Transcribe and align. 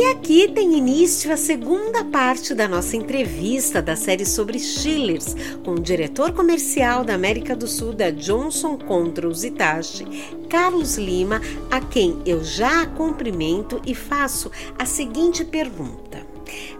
E 0.00 0.04
aqui 0.06 0.48
tem 0.48 0.78
início 0.78 1.30
a 1.30 1.36
segunda 1.36 2.02
parte 2.06 2.54
da 2.54 2.66
nossa 2.66 2.96
entrevista 2.96 3.82
da 3.82 3.94
série 3.94 4.24
sobre 4.24 4.58
chillers 4.58 5.36
com 5.62 5.72
o 5.72 5.78
diretor 5.78 6.32
comercial 6.32 7.04
da 7.04 7.12
América 7.12 7.54
do 7.54 7.68
Sul 7.68 7.92
da 7.92 8.10
Johnson 8.10 8.78
Controls 8.78 9.44
Itachi, 9.44 10.06
Carlos 10.48 10.96
Lima, 10.96 11.42
a 11.70 11.82
quem 11.82 12.16
eu 12.24 12.42
já 12.42 12.86
cumprimento 12.86 13.78
e 13.86 13.94
faço 13.94 14.50
a 14.78 14.86
seguinte 14.86 15.44
pergunta. 15.44 16.29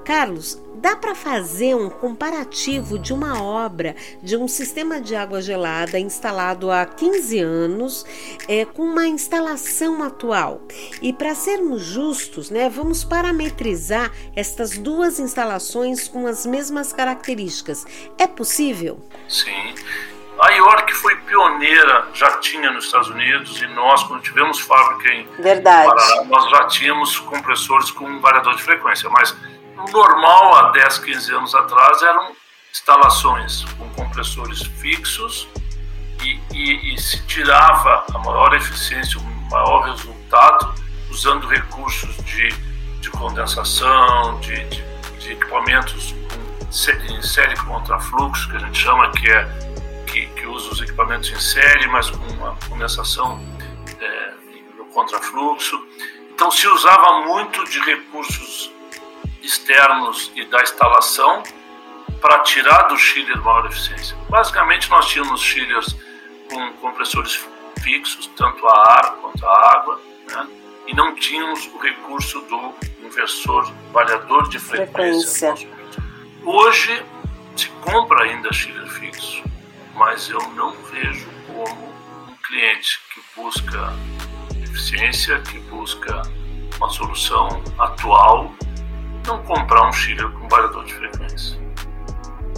Carlos, 0.05 0.61
dá 0.75 0.97
para 0.97 1.15
fazer 1.15 1.75
um 1.75 1.91
comparativo 1.91 2.99
de 2.99 3.13
uma 3.13 3.43
obra 3.43 3.95
de 4.23 4.37
um 4.37 4.49
sistema 4.49 5.01
de 5.01 5.15
água 5.15 5.43
gelada 5.43 5.99
instalado 5.99 6.71
há 6.71 6.87
15 6.87 7.39
anos 7.39 8.07
é, 8.49 8.65
com 8.65 8.83
uma 8.83 9.07
instalação 9.07 10.03
atual. 10.03 10.63
E 11.03 11.13
para 11.13 11.35
sermos 11.35 11.83
justos, 11.83 12.51
né, 12.51 12.69
vamos 12.69 13.05
parametrizar 13.05 14.11
estas 14.35 14.77
duas 14.79 15.19
instalações 15.19 16.09
com 16.09 16.27
as 16.27 16.47
mesmas 16.47 16.93
características. 16.93 17.87
É 18.19 18.27
possível? 18.27 19.01
Sim. 19.29 19.75
A 20.41 20.53
York 20.53 20.95
foi 20.95 21.15
pioneira, 21.17 22.09
já 22.15 22.39
tinha 22.39 22.71
nos 22.71 22.87
Estados 22.87 23.11
Unidos, 23.11 23.61
e 23.61 23.67
nós, 23.69 24.03
quando 24.05 24.23
tivemos 24.23 24.59
fábrica 24.59 25.13
em 25.13 25.29
Verdade. 25.39 25.87
Paraná, 25.87 26.25
nós 26.25 26.49
já 26.49 26.67
tínhamos 26.67 27.19
compressores 27.19 27.91
com 27.91 28.19
variador 28.21 28.57
de 28.57 28.63
frequência, 28.63 29.11
mas 29.11 29.37
o 29.85 29.91
normal, 29.91 30.55
há 30.57 30.71
10, 30.71 30.99
15 30.99 31.35
anos 31.35 31.55
atrás, 31.55 32.03
eram 32.03 32.33
instalações 32.71 33.65
com 33.77 33.89
compressores 33.91 34.63
fixos 34.81 35.49
e, 36.23 36.41
e, 36.53 36.95
e 36.95 37.01
se 37.01 37.25
tirava 37.27 38.05
a 38.15 38.19
maior 38.19 38.55
eficiência, 38.55 39.19
o 39.21 39.51
maior 39.51 39.91
resultado 39.91 40.75
usando 41.11 41.47
recursos 41.49 42.17
de, 42.25 42.49
de 43.01 43.11
condensação, 43.11 44.39
de, 44.41 44.65
de, 44.65 44.83
de 45.19 45.33
equipamentos 45.33 46.15
em 47.09 47.23
série 47.23 47.57
contra-fluxo, 47.57 48.49
que 48.49 48.57
a 48.57 48.61
gente 48.61 48.79
chama, 48.79 49.11
que 49.11 49.29
é 49.29 49.71
que, 50.07 50.27
que, 50.27 50.47
usa 50.47 50.71
os 50.71 50.81
equipamentos 50.81 51.31
em 51.31 51.39
série, 51.39 51.87
mas 51.89 52.11
com 52.11 52.25
uma 52.35 52.57
condensação 52.69 53.41
é, 54.01 54.33
no 54.77 54.87
contrafluxo. 54.87 55.77
Então 56.33 56.51
se 56.51 56.67
usava 56.67 57.27
muito 57.27 57.65
de 57.65 57.81
recursos 57.81 58.73
externos 59.51 60.31
e 60.37 60.45
da 60.45 60.63
instalação 60.63 61.43
para 62.21 62.39
tirar 62.41 62.83
do 62.85 62.97
chiller 62.97 63.41
maior 63.43 63.67
eficiência. 63.67 64.17
Basicamente, 64.29 64.89
nós 64.89 65.07
tínhamos 65.09 65.41
chillers 65.41 65.97
com 66.49 66.73
compressores 66.75 67.45
fixos, 67.81 68.27
tanto 68.37 68.67
a 68.67 68.93
ar 68.93 69.17
quanto 69.17 69.45
a 69.45 69.73
água, 69.75 70.01
né? 70.29 70.47
e 70.87 70.95
não 70.95 71.15
tínhamos 71.15 71.67
o 71.67 71.79
recurso 71.79 72.41
do 72.43 72.75
inversor 73.05 73.73
variador 73.93 74.49
de 74.49 74.59
frequência. 74.59 75.57
frequência. 75.57 76.03
Hoje 76.45 77.05
se 77.57 77.69
compra 77.83 78.25
ainda 78.25 78.53
chiller 78.53 78.89
fixo, 78.89 79.43
mas 79.95 80.29
eu 80.29 80.41
não 80.51 80.73
vejo 80.93 81.29
como 81.47 81.89
um 82.29 82.37
cliente 82.47 83.01
que 83.13 83.21
busca 83.35 83.93
eficiência, 84.63 85.41
que 85.41 85.59
busca 85.61 86.23
uma 86.77 86.89
solução 86.91 87.63
atual, 87.79 88.55
não 89.27 89.43
comprar 89.45 89.89
um 89.89 89.93
chiller 89.93 90.29
com 90.31 90.49
variador 90.49 90.85
de 90.85 90.95
frequência. 90.95 91.61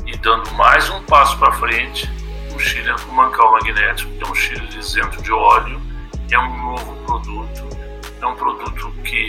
E 0.07 0.17
dando 0.19 0.51
mais 0.53 0.89
um 0.91 1.03
passo 1.05 1.39
para 1.39 1.53
frente, 1.53 2.09
um 2.55 2.59
chiller 2.59 3.01
com 3.03 3.13
mancal 3.13 3.53
magnético, 3.53 4.11
que 4.13 4.25
é 4.25 4.27
um 4.27 4.35
chiller 4.35 4.77
isento 4.77 5.23
de 5.23 5.33
óleo, 5.33 5.81
é 6.31 6.39
um 6.39 6.57
novo 6.57 7.05
produto, 7.05 7.69
é 8.21 8.27
um 8.27 8.37
produto 8.37 8.93
que 9.03 9.29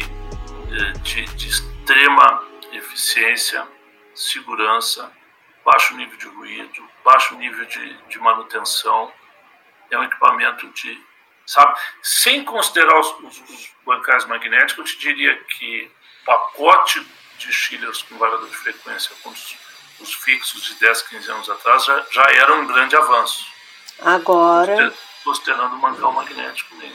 eh, 0.72 0.92
de, 1.00 1.26
de 1.26 1.48
extrema 1.48 2.44
eficiência, 2.72 3.68
segurança, 4.16 5.12
baixo 5.66 5.96
nível 5.96 6.18
de 6.18 6.28
ruído, 6.28 6.84
baixo 7.04 7.36
nível 7.36 7.66
de, 7.66 7.98
de 8.10 8.20
manutenção, 8.20 9.12
é 9.92 9.98
um 9.98 10.04
equipamento 10.04 10.68
de, 10.70 11.00
sabe, 11.46 11.78
sem 12.02 12.44
considerar 12.44 13.00
os, 13.00 13.20
os, 13.20 13.50
os 13.50 13.72
bancais 13.86 14.26
magnéticos, 14.26 14.78
eu 14.78 14.84
te 14.86 15.00
diria 15.00 15.36
que 15.44 15.92
pacote 16.26 17.06
de 17.48 17.54
chillers 17.54 18.02
com 18.04 18.18
variador 18.18 18.50
de 18.50 18.56
frequência 18.56 19.12
com 19.22 19.30
os, 19.30 19.56
os, 20.00 20.14
fixos 20.14 20.64
de 20.64 20.76
10, 20.76 21.02
15 21.04 21.32
anos 21.32 21.50
atrás 21.50 21.86
já, 21.86 22.06
já 22.12 22.24
era 22.30 22.56
um 22.56 22.68
grande 22.68 22.96
avanço. 22.96 23.46
Agora. 24.00 24.94
Considerando 25.24 25.76
o 25.76 25.80
mancal 25.80 26.12
magnético 26.12 26.76
nem, 26.76 26.92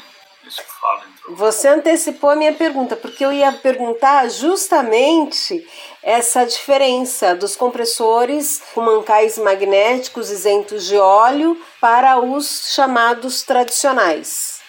se 0.51 0.63
fala. 0.63 1.03
Então. 1.15 1.35
Você 1.35 1.69
antecipou 1.69 2.31
a 2.31 2.37
minha 2.37 2.53
pergunta, 2.53 2.97
porque 2.97 3.25
eu 3.25 3.33
ia 3.33 3.53
perguntar 3.53 4.29
justamente 4.29 5.67
essa 6.03 6.45
diferença 6.45 7.35
dos 7.35 7.57
compressores 7.57 8.63
com 8.75 8.83
mancais 8.83 9.39
magnéticos 9.39 10.31
isentos 10.31 10.87
de 10.87 10.97
óleo 10.97 11.61
para 11.81 12.19
os 12.19 12.73
chamados 12.75 13.43
tradicionais. 13.43 14.61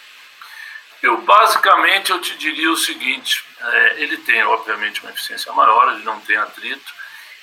Eu 1.02 1.18
basicamente 1.22 2.10
eu 2.10 2.20
te 2.20 2.36
diria 2.36 2.70
o 2.70 2.76
seguinte: 2.76 3.44
é, 3.60 4.02
ele 4.02 4.16
tem 4.18 4.42
obviamente 4.44 5.00
uma 5.02 5.10
eficiência 5.10 5.52
maior, 5.52 5.92
ele 5.92 6.04
não 6.04 6.20
tem 6.20 6.36
atrito 6.36 6.92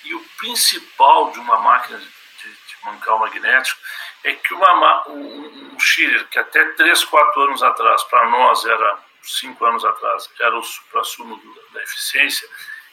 e 0.04 0.16
o 0.16 0.22
principal 0.38 1.32
de 1.32 1.40
uma 1.40 1.60
máquina 1.60 1.98
de, 2.00 2.06
de, 2.06 2.78
mancal 2.84 3.20
magnético 3.20 3.80
é 4.24 4.34
que 4.34 4.54
uma, 4.54 5.10
um, 5.10 5.74
um 5.74 5.80
Schiller 5.80 6.26
que 6.28 6.40
até 6.40 6.64
3, 6.64 7.04
4 7.06 7.42
anos 7.42 7.64
atrás, 7.64 8.04
para 8.04 8.30
nós 8.30 8.66
era 8.66 9.00
5 9.22 9.66
anos 9.66 9.84
atrás, 9.84 10.30
era 10.40 10.58
o 10.58 10.64
supra-sumo 10.64 11.42
da 11.74 11.84
eficiência, 11.84 12.48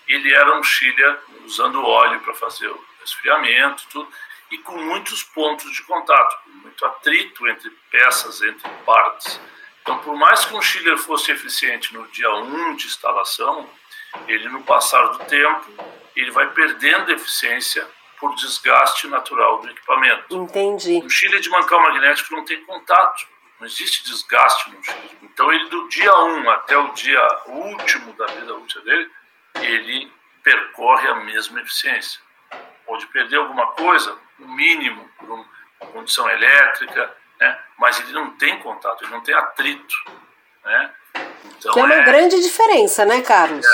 ele 0.08 0.34
era 0.34 0.56
um 0.58 0.62
Schiller 0.62 1.18
usando 1.44 1.84
óleo 1.84 2.20
para 2.20 2.34
fazer 2.34 2.68
o 2.68 2.84
resfriamento, 3.00 3.86
tudo, 3.90 4.10
e 4.50 4.58
com 4.58 4.76
muitos 4.76 5.22
pontos 5.22 5.72
de 5.72 5.82
contato, 5.82 6.36
muito 6.46 6.84
atrito 6.84 7.46
entre 7.48 7.70
peças, 7.90 8.42
entre 8.42 8.68
partes. 8.84 9.40
Então, 9.84 9.98
por 9.98 10.16
mais 10.16 10.46
que 10.46 10.54
um 10.54 10.62
chiller 10.62 10.96
fosse 10.96 11.30
eficiente 11.30 11.92
no 11.92 12.08
dia 12.08 12.34
1 12.36 12.74
de 12.76 12.86
instalação, 12.86 13.68
ele 14.26 14.48
no 14.48 14.62
passar 14.62 15.08
do 15.08 15.18
tempo, 15.26 15.66
ele 16.16 16.30
vai 16.30 16.50
perdendo 16.52 17.12
eficiência 17.12 17.86
por 18.18 18.34
desgaste 18.34 19.06
natural 19.08 19.60
do 19.60 19.68
equipamento. 19.68 20.34
Entendi. 20.34 21.02
Um 21.04 21.10
chiller 21.10 21.38
de 21.38 21.50
mancal 21.50 21.82
magnético 21.82 22.34
não 22.34 22.46
tem 22.46 22.64
contato, 22.64 23.26
não 23.60 23.66
existe 23.66 24.04
desgaste 24.04 24.70
no 24.70 24.82
chiller. 24.82 25.10
Então, 25.22 25.52
ele 25.52 25.68
do 25.68 25.86
dia 25.90 26.16
1 26.16 26.48
até 26.48 26.78
o 26.78 26.90
dia 26.94 27.42
último 27.48 28.14
da 28.14 28.24
vida 28.24 28.54
útil 28.54 28.80
dele, 28.84 29.10
ele 29.60 30.10
percorre 30.42 31.08
a 31.08 31.16
mesma 31.16 31.60
eficiência. 31.60 32.22
Pode 32.86 33.06
perder 33.08 33.36
alguma 33.36 33.66
coisa, 33.72 34.16
o 34.38 34.48
mínimo, 34.48 35.06
por 35.18 35.30
uma 35.30 35.46
condição 35.92 36.26
elétrica, 36.30 37.14
né? 37.40 37.58
mas 37.78 37.98
ele 38.00 38.12
não 38.12 38.30
tem 38.30 38.58
contato, 38.60 39.04
ele 39.04 39.12
não 39.12 39.20
tem 39.20 39.34
atrito. 39.34 39.94
Né? 40.64 40.94
Então, 41.58 41.72
que 41.72 41.80
é 41.80 41.82
uma 41.82 41.94
é, 41.94 42.04
grande 42.04 42.40
diferença, 42.40 43.04
né, 43.04 43.20
Carlos? 43.22 43.66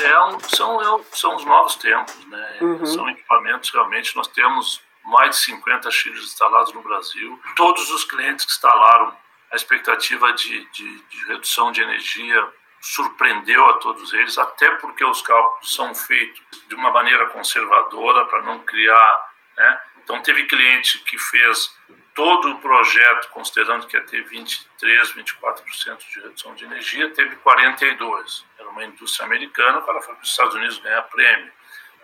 É, 0.00 0.06
é 0.06 0.24
um, 0.24 0.40
são, 0.40 0.80
é 0.80 1.04
são 1.12 1.36
os 1.36 1.44
novos 1.44 1.76
tempos, 1.76 2.26
né? 2.26 2.58
Uhum. 2.60 2.86
São 2.86 3.08
equipamentos 3.08 3.70
realmente, 3.70 4.16
nós 4.16 4.28
temos 4.28 4.82
mais 5.04 5.30
de 5.30 5.36
50 5.44 5.90
chiles 5.90 6.22
instalados 6.22 6.72
no 6.72 6.82
Brasil. 6.82 7.40
Todos 7.56 7.90
os 7.90 8.04
clientes 8.04 8.44
que 8.44 8.52
instalaram, 8.52 9.16
a 9.50 9.56
expectativa 9.56 10.32
de, 10.32 10.64
de, 10.70 11.02
de 11.02 11.26
redução 11.26 11.72
de 11.72 11.82
energia 11.82 12.48
surpreendeu 12.80 13.64
a 13.66 13.74
todos 13.74 14.12
eles, 14.12 14.36
até 14.38 14.70
porque 14.72 15.04
os 15.04 15.22
cálculos 15.22 15.74
são 15.74 15.94
feitos 15.94 16.42
de 16.68 16.74
uma 16.74 16.90
maneira 16.90 17.26
conservadora 17.26 18.24
para 18.26 18.42
não 18.42 18.58
criar, 18.60 19.32
né? 19.56 19.80
Então 20.02 20.20
teve 20.20 20.44
cliente 20.46 20.98
que 21.00 21.16
fez 21.16 21.76
todo 22.14 22.50
o 22.50 22.58
projeto, 22.58 23.28
considerando 23.30 23.86
que 23.86 23.96
ia 23.96 24.02
ter 24.04 24.22
23, 24.24 25.12
24% 25.14 25.98
de 26.12 26.20
redução 26.20 26.54
de 26.54 26.64
energia, 26.64 27.10
teve 27.10 27.36
42%. 27.36 28.44
Era 28.58 28.68
uma 28.68 28.84
indústria 28.84 29.26
americana, 29.26 29.80
para 29.80 29.98
os 29.98 30.28
Estados 30.28 30.54
Unidos 30.54 30.78
ganhar 30.78 31.02
prêmio. 31.02 31.52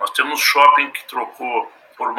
Nós 0.01 0.11
temos 0.11 0.41
shopping 0.41 0.91
que 0.91 1.05
trocou 1.07 1.73
por 1.97 2.15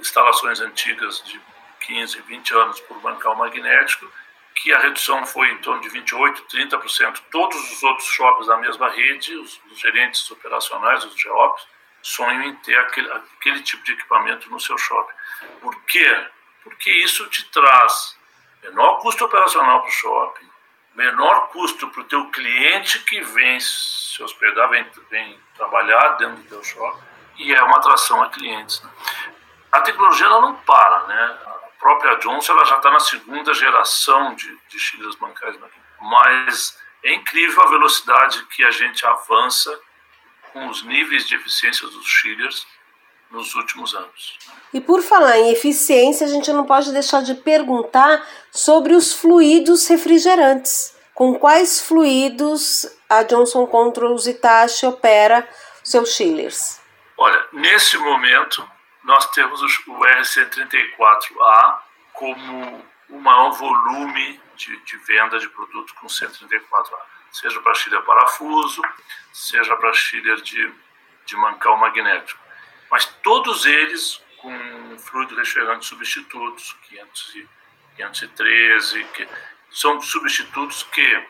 instalações 0.00 0.60
antigas 0.60 1.22
de 1.24 1.40
15, 1.80 2.20
20 2.22 2.54
anos 2.54 2.80
por 2.80 2.98
bancal 3.00 3.34
magnético, 3.36 4.10
que 4.54 4.72
a 4.72 4.78
redução 4.78 5.26
foi 5.26 5.50
em 5.50 5.58
torno 5.58 5.82
de 5.82 5.88
28, 5.88 6.46
30%. 6.46 7.20
Todos 7.30 7.72
os 7.72 7.82
outros 7.82 8.08
shoppings 8.08 8.46
da 8.46 8.56
mesma 8.56 8.88
rede, 8.88 9.34
os, 9.36 9.60
os 9.70 9.78
gerentes 9.78 10.30
operacionais, 10.30 11.04
os 11.04 11.20
GEOPs, 11.20 11.66
sonham 12.00 12.42
em 12.44 12.54
ter 12.56 12.78
aquele, 12.78 13.10
aquele 13.10 13.60
tipo 13.62 13.82
de 13.82 13.92
equipamento 13.92 14.48
no 14.50 14.60
seu 14.60 14.78
shopping. 14.78 15.14
Por 15.60 15.74
quê? 15.86 16.24
Porque 16.64 16.90
isso 16.90 17.28
te 17.28 17.44
traz 17.50 18.18
menor 18.62 18.98
custo 19.00 19.26
operacional 19.26 19.80
para 19.80 19.88
o 19.88 19.92
shopping, 19.92 20.50
menor 20.94 21.48
custo 21.48 21.88
para 21.90 22.00
o 22.00 22.04
teu 22.04 22.30
cliente 22.30 22.98
que 23.00 23.20
vem 23.20 23.60
se 23.60 24.22
hospedar, 24.22 24.68
vem, 24.70 24.86
vem 25.10 25.38
trabalhar 25.54 26.16
dentro 26.16 26.36
do 26.36 26.48
teu 26.48 26.64
shopping, 26.64 27.04
e 27.36 27.54
é 27.54 27.62
uma 27.62 27.76
atração 27.76 28.22
a 28.22 28.30
clientes. 28.30 28.82
Né? 28.82 28.90
A 29.72 29.80
tecnologia 29.80 30.26
ela 30.26 30.40
não 30.40 30.54
para, 30.56 31.06
né? 31.08 31.38
A 31.46 31.68
própria 31.78 32.14
Johnson 32.16 32.52
ela 32.52 32.64
já 32.64 32.76
está 32.76 32.90
na 32.90 33.00
segunda 33.00 33.52
geração 33.52 34.34
de, 34.34 34.56
de 34.68 34.78
chiles 34.78 35.16
bancários, 35.16 35.60
mas 36.00 36.78
é 37.02 37.12
incrível 37.12 37.62
a 37.62 37.68
velocidade 37.68 38.44
que 38.46 38.64
a 38.64 38.70
gente 38.70 39.04
avança 39.04 39.78
com 40.52 40.68
os 40.68 40.82
níveis 40.84 41.26
de 41.26 41.34
eficiência 41.34 41.86
dos 41.88 42.06
chillers 42.06 42.66
nos 43.30 43.54
últimos 43.54 43.94
anos. 43.94 44.38
E 44.72 44.80
por 44.80 45.02
falar 45.02 45.38
em 45.38 45.50
eficiência, 45.50 46.26
a 46.26 46.30
gente 46.30 46.52
não 46.52 46.64
pode 46.64 46.92
deixar 46.92 47.22
de 47.22 47.34
perguntar 47.34 48.26
sobre 48.50 48.94
os 48.94 49.12
fluidos 49.12 49.86
refrigerantes. 49.88 50.94
Com 51.12 51.34
quais 51.38 51.80
fluidos 51.80 52.86
a 53.08 53.22
Johnson 53.22 53.66
Controls 53.66 54.26
Hitachi 54.26 54.86
opera 54.86 55.48
seus 55.82 56.10
chillers? 56.14 56.80
Olha, 57.16 57.46
nesse 57.52 57.96
momento 57.98 58.68
nós 59.04 59.30
temos 59.30 59.60
o 59.62 59.92
RC34A 60.00 61.78
como 62.12 62.84
o 63.10 63.20
maior 63.20 63.50
volume 63.50 64.40
de, 64.56 64.76
de 64.84 64.96
venda 64.98 65.38
de 65.38 65.48
produto 65.48 65.94
com 66.00 66.06
134A, 66.06 66.98
seja 67.30 67.60
para 67.60 67.74
chiller 67.74 68.02
parafuso, 68.02 68.82
seja 69.32 69.76
para 69.76 69.92
chiller 69.92 70.36
de, 70.40 70.72
de 71.26 71.36
mancal 71.36 71.76
magnético. 71.76 72.43
Mas 72.90 73.06
todos 73.22 73.66
eles 73.66 74.22
com 74.38 74.98
fluido 74.98 75.36
refrigerante 75.36 75.86
substitutos, 75.86 76.76
500 76.88 77.34
e 77.36 77.48
513, 77.96 79.04
que 79.14 79.28
são 79.70 80.00
substitutos 80.00 80.82
que, 80.84 81.26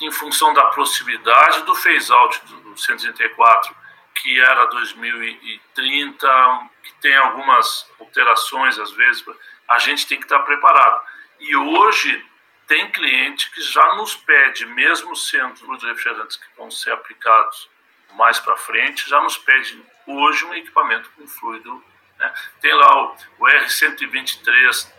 em 0.00 0.10
função 0.12 0.52
da 0.52 0.66
proximidade 0.66 1.62
do 1.62 1.74
phase-out 1.74 2.40
do 2.46 2.76
134, 2.76 3.74
que 4.16 4.38
era 4.38 4.66
2030, 4.66 6.70
que 6.82 6.92
tem 7.00 7.16
algumas 7.16 7.90
alterações 7.98 8.78
às 8.78 8.92
vezes, 8.92 9.24
a 9.68 9.78
gente 9.78 10.06
tem 10.06 10.18
que 10.18 10.24
estar 10.24 10.40
preparado. 10.40 11.02
E 11.38 11.56
hoje 11.56 12.24
tem 12.66 12.90
cliente 12.90 13.50
que 13.50 13.62
já 13.62 13.94
nos 13.94 14.14
pede, 14.14 14.66
mesmo 14.66 15.16
sendo 15.16 15.72
os 15.72 15.82
refrigerantes 15.82 16.36
que 16.36 16.56
vão 16.56 16.70
ser 16.70 16.92
aplicados 16.92 17.68
mais 18.12 18.38
para 18.38 18.56
frente, 18.56 19.08
já 19.08 19.20
nos 19.22 19.38
pede 19.38 19.82
hoje 20.06 20.44
um 20.44 20.54
equipamento 20.54 21.10
com 21.16 21.26
fluido. 21.26 21.82
Né? 22.18 22.34
Tem 22.60 22.72
lá 22.74 23.04
o, 23.04 23.16
o 23.38 23.44
R123 23.46 24.92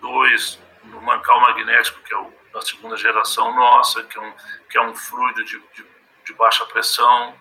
2 0.00 0.58
no 0.84 1.00
mancal 1.00 1.40
magnético, 1.40 2.00
que 2.02 2.12
é 2.12 2.18
o 2.18 2.32
da 2.52 2.60
segunda 2.60 2.96
geração 2.96 3.54
nossa, 3.54 4.02
que 4.04 4.18
é 4.18 4.20
um, 4.20 4.34
que 4.68 4.76
é 4.76 4.82
um 4.82 4.94
fluido 4.94 5.42
de, 5.44 5.58
de, 5.74 5.86
de 6.24 6.32
baixa 6.34 6.66
pressão, 6.66 7.34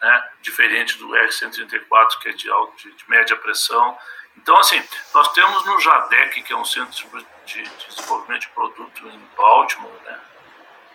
né? 0.00 0.30
diferente 0.42 0.98
do 0.98 1.08
R134, 1.08 2.18
que 2.20 2.28
é 2.28 2.32
de, 2.32 2.50
alto, 2.50 2.76
de, 2.76 2.92
de, 2.94 3.08
média 3.08 3.36
pressão. 3.36 3.98
Então, 4.36 4.56
assim, 4.58 4.82
nós 5.14 5.32
temos 5.32 5.64
no 5.64 5.80
JADEC, 5.80 6.42
que 6.42 6.52
é 6.52 6.56
um 6.56 6.64
centro 6.64 7.08
de, 7.46 7.62
de 7.62 7.70
desenvolvimento 7.88 8.42
de 8.42 8.48
produto 8.48 9.08
em 9.08 9.18
Baltimore, 9.36 10.00
né? 10.04 10.20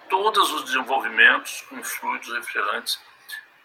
todos 0.09 0.51
os 0.51 0.65
desenvolvimentos 0.65 1.61
com 1.69 1.83
fluidos 1.83 2.31
refrigerantes 2.33 2.99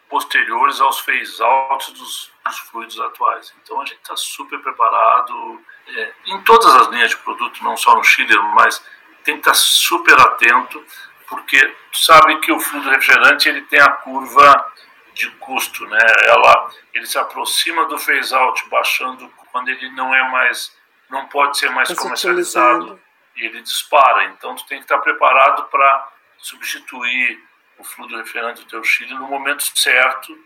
posteriores 0.09 0.81
aos 0.81 1.01
phase-outs 1.01 1.89
dos, 1.93 2.33
dos, 2.45 2.59
fluidos 2.71 3.01
atuais. 3.01 3.55
Então, 3.63 3.81
a 3.81 3.85
gente 3.85 3.99
está 3.99 4.17
super 4.17 4.59
preparado 4.61 5.61
é, 5.89 6.13
em 6.27 6.41
todas 6.43 6.75
as 6.77 6.89
linhas 6.89 7.11
de 7.11 7.17
produto, 7.19 7.63
não 7.65 7.77
só 7.77 7.95
no 7.95 8.05
Chile, 8.05 8.37
mas 8.55 8.85
tem 9.25 9.35
que 9.35 9.41
estar 9.41 9.53
tá 9.53 9.57
super 9.57 10.19
atento, 10.21 10.85
porque 11.29 11.77
sabe 11.93 12.39
que 12.41 12.53
o 12.53 12.61
fluido 12.61 12.91
refrigerante 12.91 13.49
ele 13.49 13.63
tem 13.63 13.81
a 13.81 13.91
curva 13.91 14.73
de 15.15 15.31
custo, 15.33 15.87
né? 15.87 16.01
Ela, 16.25 16.71
ele 16.93 17.07
se 17.07 17.17
aproxima 17.17 17.87
do 17.87 17.99
phase 17.99 18.35
out, 18.35 18.69
baixando 18.69 19.33
quando 19.51 19.69
ele 19.69 19.89
não 19.91 20.13
é 20.13 20.29
mais, 20.31 20.77
não 21.09 21.27
pode 21.27 21.57
ser 21.57 21.71
mais 21.71 21.93
comercializado 21.95 23.01
e 23.37 23.47
ele 23.47 23.63
dispara. 23.63 24.25
Então 24.25 24.55
tu 24.57 24.67
tem 24.67 24.79
que 24.79 24.85
estar 24.85 24.99
preparado 24.99 25.65
para 25.65 26.09
substituir 26.39 27.43
o 27.85 27.87
fluido 27.87 28.17
refrigerante 28.17 28.63
do 28.63 28.69
teu 28.69 28.83
chile 28.83 29.15
no 29.15 29.29
momento 29.29 29.63
certo, 29.79 30.37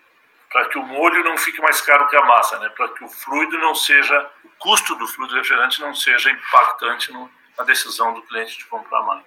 para 0.51 0.69
que 0.69 0.79
o 0.79 0.83
molho 0.83 1.23
não 1.25 1.37
fique 1.39 1.61
mais 1.61 1.81
caro 1.81 2.09
que 2.09 2.17
a 2.17 2.25
massa, 2.25 2.59
né? 2.59 2.69
Para 2.71 2.89
que 2.89 3.05
o 3.05 3.09
fluido 3.09 3.59
não 3.59 3.75
seja, 3.75 4.31
o 4.45 4.49
custo 4.59 4.95
do 4.97 5.07
fluido 5.07 5.35
refrigerante 5.35 5.81
não 5.81 5.95
seja 5.95 6.31
impactante 6.31 7.13
no, 7.13 7.31
na 7.57 7.65
decisão 7.65 8.15
do 8.15 8.23
cliente 8.23 8.59
de 8.59 8.65
comprar 8.67 9.03
mais. 9.03 9.25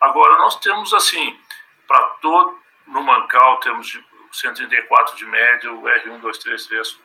Agora 0.00 0.38
nós 0.38 0.58
temos 0.60 0.94
assim, 0.94 1.38
para 1.86 2.00
todo 2.22 2.58
no 2.86 3.02
Mancal 3.02 3.58
temos 3.58 3.88
de 3.88 4.04
134 4.32 5.16
de 5.16 5.24
média, 5.26 5.72
o 5.72 5.82
R1233 5.82 6.98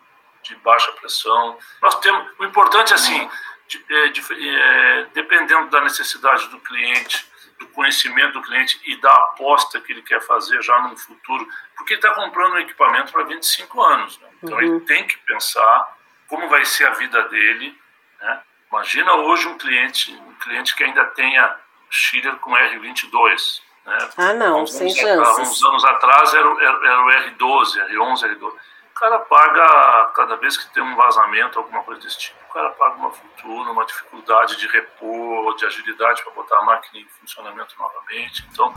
de 0.44 0.56
baixa 0.58 0.92
pressão. 0.94 1.58
Nós 1.82 2.00
temos, 2.00 2.32
o 2.40 2.46
importante 2.46 2.92
é 2.94 2.96
assim, 2.96 3.30
de, 3.68 3.84
é, 3.90 4.08
de, 4.10 4.22
é, 4.48 5.08
dependendo 5.14 5.70
da 5.70 5.82
necessidade 5.82 6.48
do 6.50 6.60
cliente, 6.60 7.28
do 7.60 7.68
conhecimento 7.68 8.34
do 8.34 8.42
cliente 8.42 8.80
e 8.86 8.98
da 8.98 9.14
aposta 9.14 9.80
que 9.80 9.94
ele 9.94 10.02
quer 10.02 10.22
fazer 10.22 10.62
já 10.62 10.80
no 10.82 10.98
futuro, 10.98 11.48
porque 11.76 11.94
ele 11.94 12.00
está 12.00 12.14
comprando 12.14 12.54
um 12.54 12.60
equipamento 12.60 13.12
para 13.12 13.24
25 13.24 13.82
anos. 13.82 14.20
Né? 14.20 14.28
Então 14.44 14.58
uhum. 14.58 14.64
ele 14.64 14.80
tem 14.82 15.06
que 15.08 15.18
pensar 15.20 15.98
como 16.28 16.50
vai 16.50 16.66
ser 16.66 16.86
a 16.88 16.94
vida 16.94 17.22
dele. 17.30 17.78
Né? 18.20 18.42
Imagina 18.72 19.14
hoje 19.14 19.48
um 19.48 19.58
cliente, 19.58 20.14
um 20.14 20.34
cliente 20.36 20.76
que 20.76 20.84
ainda 20.84 21.06
tenha 21.06 21.56
Schiller 21.90 22.36
com 22.38 22.52
R22. 22.52 23.62
Né? 23.86 24.10
Ah, 24.18 24.34
não, 24.34 24.64
uns, 24.64 24.74
sem 24.74 24.90
chances. 24.90 25.38
Uns 25.40 25.64
anos 25.64 25.86
atrás 25.86 26.34
era, 26.34 26.48
era, 26.48 26.88
era, 26.88 27.02
o 27.02 27.08
R12, 27.08 27.90
R11, 27.92 28.38
R12. 28.38 28.54
O 28.96 29.00
cara 29.02 29.20
paga, 29.20 30.10
cada 30.14 30.38
vez 30.38 30.56
que 30.56 30.74
tem 30.74 30.82
um 30.82 30.96
vazamento, 30.96 31.60
alguma 31.60 31.84
coisa 31.84 32.00
desse 32.00 32.18
tipo, 32.18 32.38
o 32.50 32.54
cara 32.54 32.70
paga 32.70 32.96
uma 32.96 33.12
fortuna, 33.12 33.72
uma 33.72 33.86
dificuldade 33.86 34.56
de 34.56 34.68
repor, 34.68 35.54
de 35.58 35.66
agilidade 35.66 36.24
para 36.24 36.32
botar 36.32 36.58
a 36.60 36.62
máquina 36.62 37.04
em 37.04 37.08
funcionamento 37.20 37.76
novamente. 37.78 38.48
Então, 38.50 38.74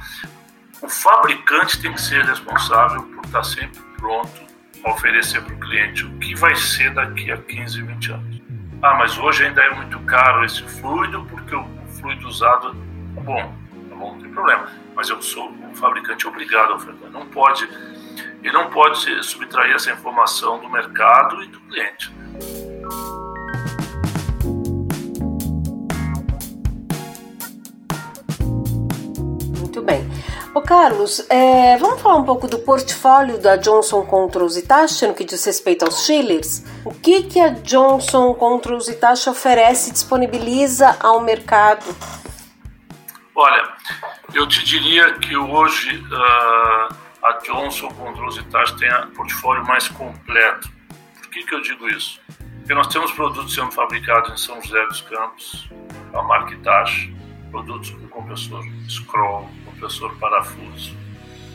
o 0.83 0.89
fabricante 0.89 1.81
tem 1.81 1.93
que 1.93 2.01
ser 2.01 2.25
responsável 2.25 3.01
por 3.05 3.25
estar 3.27 3.45
sempre 3.45 3.81
pronto 3.97 4.45
a 4.85 4.91
oferecer 4.91 5.41
para 5.41 5.55
o 5.55 5.61
cliente 5.61 6.05
o 6.05 6.19
que 6.19 6.35
vai 6.35 6.57
ser 6.57 6.93
daqui 6.95 7.31
a 7.31 7.37
15, 7.37 7.81
20 7.81 8.11
anos. 8.11 8.43
Ah, 8.83 8.95
mas 8.95 9.17
hoje 9.19 9.47
ainda 9.47 9.63
é 9.63 9.71
muito 9.71 10.01
caro 10.01 10.45
esse 10.45 10.65
fluido 10.81 11.25
porque 11.27 11.55
o 11.55 11.65
fluido 12.01 12.27
usado, 12.27 12.75
bom, 13.23 13.55
bom, 13.91 14.15
não 14.15 14.21
tem 14.21 14.33
problema. 14.33 14.69
Mas 14.97 15.09
eu 15.11 15.23
sou 15.23 15.49
um 15.49 15.77
fabricante 15.77 16.27
obrigado 16.27 16.73
a 16.73 16.75
ofertar. 16.75 17.09
Não 17.09 17.25
pode, 17.27 17.69
ele 18.43 18.53
não 18.53 18.71
pode 18.71 19.23
subtrair 19.25 19.75
essa 19.75 19.91
informação 19.91 20.59
do 20.59 20.69
mercado 20.69 21.43
e 21.43 21.49
do 21.49 21.61
cliente. 21.61 22.13
Muito 29.59 29.83
bem. 29.83 30.09
Ô 30.55 30.61
Carlos, 30.61 31.25
é, 31.29 31.77
vamos 31.77 32.01
falar 32.01 32.17
um 32.17 32.25
pouco 32.25 32.49
do 32.49 32.59
portfólio 32.61 33.39
da 33.39 33.57
Johnson 33.57 34.05
Controls 34.05 34.57
Hitachi 34.57 35.07
no 35.07 35.15
que 35.15 35.25
diz 35.25 35.45
respeito 35.45 35.85
aos 35.85 36.05
chillers? 36.05 36.65
O 36.85 36.93
que, 36.93 37.25
que 37.25 37.41
a 37.41 37.51
Johnson 37.51 38.35
Controls 38.35 38.89
Hitachi 38.89 39.29
oferece 39.29 39.91
e 39.91 39.93
disponibiliza 39.93 40.97
ao 41.01 41.21
mercado 41.21 41.85
Olha, 43.41 43.69
eu 44.35 44.49
te 44.49 44.65
diria 44.65 45.13
que 45.13 45.37
hoje 45.37 46.05
uh, 46.11 46.95
a 47.29 47.39
Johnson 47.41 47.89
Controls 47.89 48.39
Hitachi 48.39 48.77
tem 48.77 48.91
o 48.91 49.11
portfólio 49.11 49.65
mais 49.67 49.87
completo. 49.89 50.71
Por 51.15 51.29
que, 51.29 51.45
que 51.45 51.55
eu 51.55 51.61
digo 51.61 51.87
isso? 51.89 52.21
Porque 52.59 52.73
nós 52.73 52.87
temos 52.87 53.13
produtos 53.13 53.55
sendo 53.55 53.71
fabricados 53.71 54.33
em 54.33 54.37
São 54.39 54.61
José 54.63 54.83
dos 54.87 55.03
Campos, 55.03 55.69
a 56.15 56.23
marca 56.23 56.55
Hitachi, 56.55 57.15
produtos 57.51 57.91
com 57.91 58.09
compressor 58.09 58.65
scroll, 58.89 59.51
compressor 59.67 60.17
parafuso. 60.17 60.97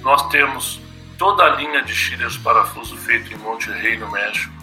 Nós 0.01 0.29
temos 0.29 0.79
toda 1.17 1.43
a 1.43 1.49
linha 1.55 1.81
de 1.81 1.93
chillers 1.93 2.37
parafuso 2.37 2.95
feito 2.97 3.33
em 3.33 3.37
Monterrey, 3.37 3.97
no 3.97 4.11
México. 4.11 4.53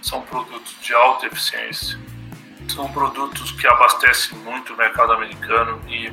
São 0.00 0.22
produtos 0.22 0.76
de 0.80 0.94
alta 0.94 1.26
eficiência. 1.26 1.98
São 2.68 2.92
produtos 2.92 3.50
que 3.50 3.66
abastecem 3.66 4.38
muito 4.38 4.72
o 4.72 4.76
mercado 4.76 5.12
americano 5.12 5.80
e 5.88 6.12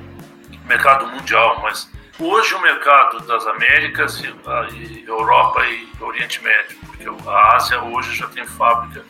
mercado 0.66 1.06
mundial, 1.08 1.60
mas 1.62 1.90
hoje 2.20 2.56
o 2.56 2.62
mercado 2.62 3.20
das 3.22 3.46
Américas 3.46 4.22
e, 4.22 4.28
e 4.76 5.06
Europa 5.08 5.66
e 5.68 5.88
Oriente 6.02 6.44
Médio, 6.44 6.78
porque 6.86 7.30
a 7.30 7.56
Ásia 7.56 7.82
hoje 7.84 8.16
já 8.16 8.28
tem 8.28 8.46
fábrica 8.46 9.06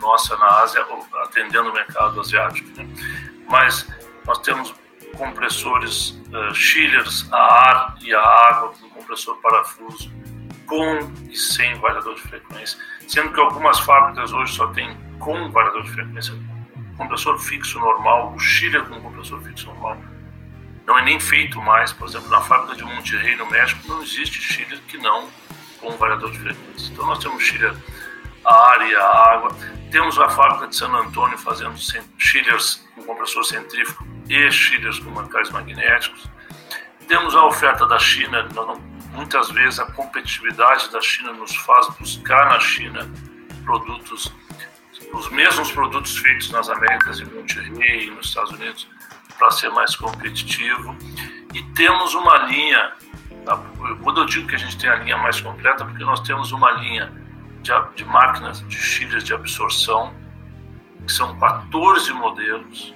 nossa 0.00 0.36
na 0.36 0.46
Ásia 0.62 0.86
atendendo 1.24 1.70
o 1.70 1.72
mercado 1.72 2.20
asiático. 2.20 2.68
Né? 2.76 2.88
Mas 3.48 3.88
nós 4.24 4.38
temos 4.38 4.74
compressores 5.16 6.10
uh, 6.32 6.54
chillers 6.54 7.28
a 7.32 7.38
ar 7.38 7.96
e 8.00 8.14
a 8.14 8.20
água 8.20 8.72
com 8.80 8.88
compressor 8.90 9.36
parafuso 9.40 10.10
com 10.66 11.12
e 11.30 11.36
sem 11.36 11.74
variador 11.76 12.14
de 12.14 12.20
frequência, 12.20 12.78
sendo 13.06 13.32
que 13.32 13.40
algumas 13.40 13.80
fábricas 13.80 14.32
hoje 14.32 14.52
só 14.52 14.66
tem 14.68 14.94
com 15.18 15.50
variador 15.50 15.82
de 15.82 15.90
frequência, 15.90 16.34
compressor 16.96 17.38
fixo 17.38 17.78
normal, 17.80 18.34
o 18.34 18.38
chiller 18.38 18.84
com 18.84 19.00
compressor 19.00 19.40
fixo 19.40 19.66
normal 19.68 19.96
não 20.88 20.98
é 20.98 21.04
nem 21.04 21.20
feito 21.20 21.60
mais. 21.60 21.92
Por 21.92 22.08
exemplo, 22.08 22.30
na 22.30 22.40
fábrica 22.40 22.74
de 22.74 22.82
Monterrey, 22.82 23.36
no 23.36 23.46
México, 23.50 23.86
não 23.86 24.02
existe 24.02 24.40
chiller 24.40 24.80
que 24.88 24.96
não 24.96 25.28
com 25.80 25.90
variador 25.98 26.32
de 26.32 26.38
frequência. 26.38 26.90
Então 26.90 27.06
nós 27.06 27.18
temos 27.18 27.42
chiller 27.42 27.76
a 28.44 28.54
ar 28.72 28.88
e 28.88 28.96
a 28.96 29.06
água. 29.34 29.54
Temos 29.92 30.18
a 30.18 30.30
fábrica 30.30 30.66
de 30.66 30.74
San 30.74 30.90
Antônio 30.90 31.36
fazendo 31.36 31.76
chillers 32.16 32.88
com 32.94 33.04
compressor 33.04 33.44
centrífugo 33.44 34.08
e 34.30 34.50
chillers 34.50 34.98
com 34.98 35.10
mancais 35.10 35.50
magnéticos. 35.50 36.26
Temos 37.06 37.34
a 37.34 37.44
oferta 37.44 37.86
da 37.86 37.98
China, 37.98 38.48
Muitas 39.12 39.50
vezes 39.50 39.80
a 39.80 39.86
competitividade 39.92 40.92
da 40.92 41.00
China 41.00 41.32
nos 41.32 41.54
faz 41.56 41.88
buscar 41.98 42.50
na 42.50 42.60
China 42.60 43.10
produtos, 43.64 44.32
os 45.12 45.28
mesmos 45.30 45.72
produtos 45.72 46.16
feitos 46.18 46.50
nas 46.52 46.68
Américas, 46.68 47.18
em 47.18 47.24
Monterrey 47.24 48.06
e 48.06 48.10
nos 48.10 48.28
Estados 48.28 48.52
Unidos, 48.52 48.86
para 49.38 49.50
ser 49.50 49.70
mais 49.70 49.94
competitivo. 49.96 50.96
E 51.54 51.62
temos 51.74 52.14
uma 52.14 52.38
linha, 52.46 52.92
tá? 53.44 53.56
quando 54.02 54.20
eu 54.20 54.26
digo 54.26 54.48
que 54.48 54.54
a 54.54 54.58
gente 54.58 54.76
tem 54.76 54.90
a 54.90 54.96
linha 54.96 55.16
mais 55.16 55.40
completa, 55.40 55.84
porque 55.84 56.04
nós 56.04 56.20
temos 56.20 56.52
uma 56.52 56.70
linha 56.72 57.12
de, 57.62 57.72
de 57.94 58.04
máquinas 58.04 58.66
de 58.68 58.76
chillers 58.76 59.24
de 59.24 59.32
absorção, 59.32 60.14
que 61.06 61.12
são 61.12 61.38
14 61.38 62.12
modelos, 62.12 62.94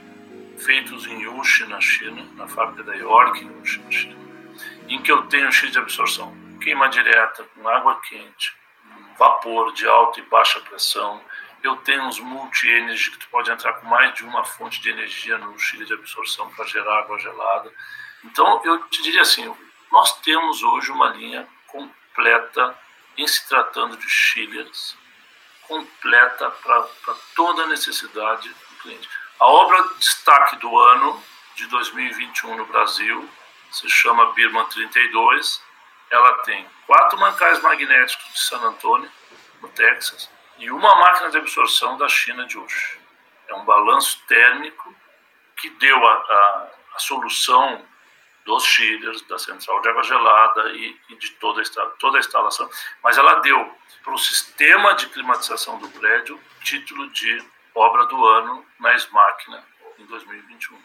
feitos 0.59 1.07
em 1.07 1.23
Yushi, 1.23 1.67
na 1.67 1.81
China, 1.81 2.27
na 2.37 2.47
fábrica 2.47 2.83
da 2.83 2.95
York, 2.95 3.45
em 3.45 3.59
Yushi, 3.59 3.81
na 3.81 3.91
China, 3.91 4.17
em 4.89 5.01
que 5.01 5.11
eu 5.11 5.23
tenho 5.23 5.51
X 5.51 5.73
de 5.73 5.79
absorção, 5.79 6.35
queima 6.61 6.89
direta, 6.89 7.45
com 7.55 7.69
água 7.69 7.99
quente, 8.09 8.53
vapor 9.19 9.73
de 9.73 9.87
alta 9.87 10.21
e 10.21 10.23
baixa 10.25 10.61
pressão. 10.61 11.21
Eu 11.63 11.77
tenho 11.77 12.03
uns 12.05 12.19
multi-energy 12.19 13.13
que 13.13 13.19
tu 13.19 13.29
pode 13.29 13.51
entrar 13.51 13.75
com 13.75 13.87
mais 13.87 14.15
de 14.15 14.25
uma 14.25 14.45
fonte 14.45 14.81
de 14.81 14.91
energia 14.91 15.39
no 15.39 15.59
Chile 15.59 15.85
de 15.85 15.95
absorção 15.95 16.51
para 16.51 16.67
gerar 16.67 17.01
água 17.01 17.19
gelada. 17.19 17.73
Então, 18.25 18.61
eu 18.65 18.83
te 18.89 19.03
diria 19.03 19.23
assim, 19.23 19.55
nós 19.91 20.21
temos 20.21 20.63
hoje 20.63 20.91
uma 20.91 21.11
linha 21.11 21.47
completa 21.67 22.77
em 23.17 23.27
se 23.27 23.47
tratando 23.49 23.97
de 23.97 24.09
chillers, 24.09 24.97
completa 25.63 26.51
para 26.51 27.15
toda 27.35 27.63
a 27.63 27.67
necessidade 27.67 28.49
do 28.49 28.77
cliente. 28.83 29.09
A 29.39 29.47
obra 29.47 29.83
destaque 29.99 30.57
do 30.57 30.79
ano 30.79 31.23
de 31.55 31.67
2021 31.67 32.57
no 32.57 32.67
Brasil 32.67 33.29
se 33.71 33.89
chama 33.89 34.33
Birman 34.33 34.65
32. 34.67 35.63
Ela 36.11 36.35
tem 36.43 36.67
quatro 36.87 37.19
mancais 37.19 37.61
magnéticos 37.63 38.33
de 38.33 38.41
San 38.41 38.61
Antônio, 38.61 39.11
no 39.61 39.69
Texas, 39.69 40.29
e 40.59 40.71
uma 40.71 40.95
máquina 40.97 41.31
de 41.31 41.39
absorção 41.39 41.97
da 41.97 42.09
China 42.09 42.47
de 42.47 42.59
Ush. 42.59 42.99
É 43.49 43.55
um 43.55 43.65
balanço 43.65 44.21
térmico 44.27 44.95
que 45.57 45.71
deu 45.71 46.07
a, 46.07 46.13
a, 46.13 46.69
a 46.95 46.99
solução 46.99 47.85
dos 48.45 48.65
chillers, 48.65 49.23
da 49.23 49.39
central 49.39 49.81
de 49.81 49.89
água 49.89 50.03
gelada 50.03 50.73
e, 50.73 50.97
e 51.09 51.17
de 51.17 51.31
toda 51.33 51.63
a, 51.63 51.87
toda 51.99 52.19
a 52.19 52.21
instalação, 52.21 52.69
mas 53.03 53.17
ela 53.17 53.35
deu 53.41 53.79
para 54.03 54.13
o 54.13 54.19
sistema 54.19 54.95
de 54.95 55.07
climatização 55.09 55.79
do 55.79 55.89
prédio 55.91 56.41
título 56.65 57.09
de 57.11 57.45
obra 57.75 58.07
do 58.07 58.27
ano 58.27 58.67
na 58.81 58.91
Máquina 59.13 59.72
em 59.99 60.07
2021. 60.07 60.77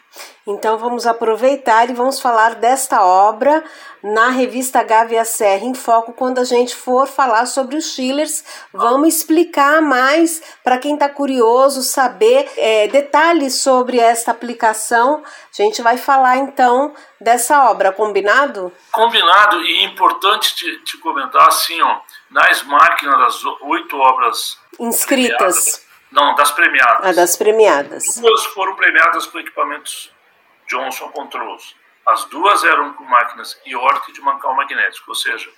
Então 0.46 0.78
vamos 0.78 1.06
aproveitar 1.06 1.90
e 1.90 1.94
vamos 1.94 2.20
falar 2.20 2.54
desta 2.54 3.04
obra 3.04 3.62
na 4.02 4.28
revista 4.28 4.82
Gávea 4.82 5.24
Serra 5.24 5.64
em 5.64 5.74
Foco 5.74 6.12
quando 6.12 6.38
a 6.38 6.44
gente 6.44 6.74
for 6.74 7.06
falar 7.06 7.46
sobre 7.46 7.76
os 7.76 7.92
Schillers. 7.92 8.44
Vamos 8.72 9.08
explicar 9.08 9.82
mais 9.82 10.42
para 10.64 10.78
quem 10.78 10.94
está 10.94 11.08
curioso 11.08 11.82
saber 11.82 12.50
é, 12.56 12.88
detalhes 12.88 13.60
sobre 13.60 13.98
esta 13.98 14.30
aplicação. 14.30 15.22
A 15.24 15.62
gente 15.62 15.82
vai 15.82 15.98
falar 15.98 16.38
então 16.38 16.94
dessa 17.20 17.70
obra, 17.70 17.92
combinado? 17.92 18.72
Combinado 18.90 19.62
e 19.62 19.84
importante 19.84 20.54
te, 20.54 20.78
te 20.84 20.98
comentar 20.98 21.46
assim, 21.48 21.80
ó, 21.82 22.00
nas 22.30 22.62
máquinas 22.62 23.18
das 23.18 23.44
oito 23.62 23.96
obras 23.98 24.58
inscritas. 24.78 25.87
Não, 26.10 26.34
das 26.34 26.50
premiadas. 26.52 27.06
Ah, 27.06 27.12
das 27.12 27.36
premiadas. 27.36 28.04
Duas 28.16 28.46
foram 28.46 28.74
premiadas 28.74 29.26
com 29.26 29.38
equipamentos 29.38 30.10
Johnson 30.66 31.08
Controls. 31.10 31.76
As 32.06 32.24
duas 32.24 32.64
eram 32.64 32.94
com 32.94 33.04
máquinas 33.04 33.60
York 33.66 34.12
de 34.12 34.20
mancal 34.22 34.54
magnético, 34.54 35.10
ou 35.10 35.14
seja, 35.14 35.50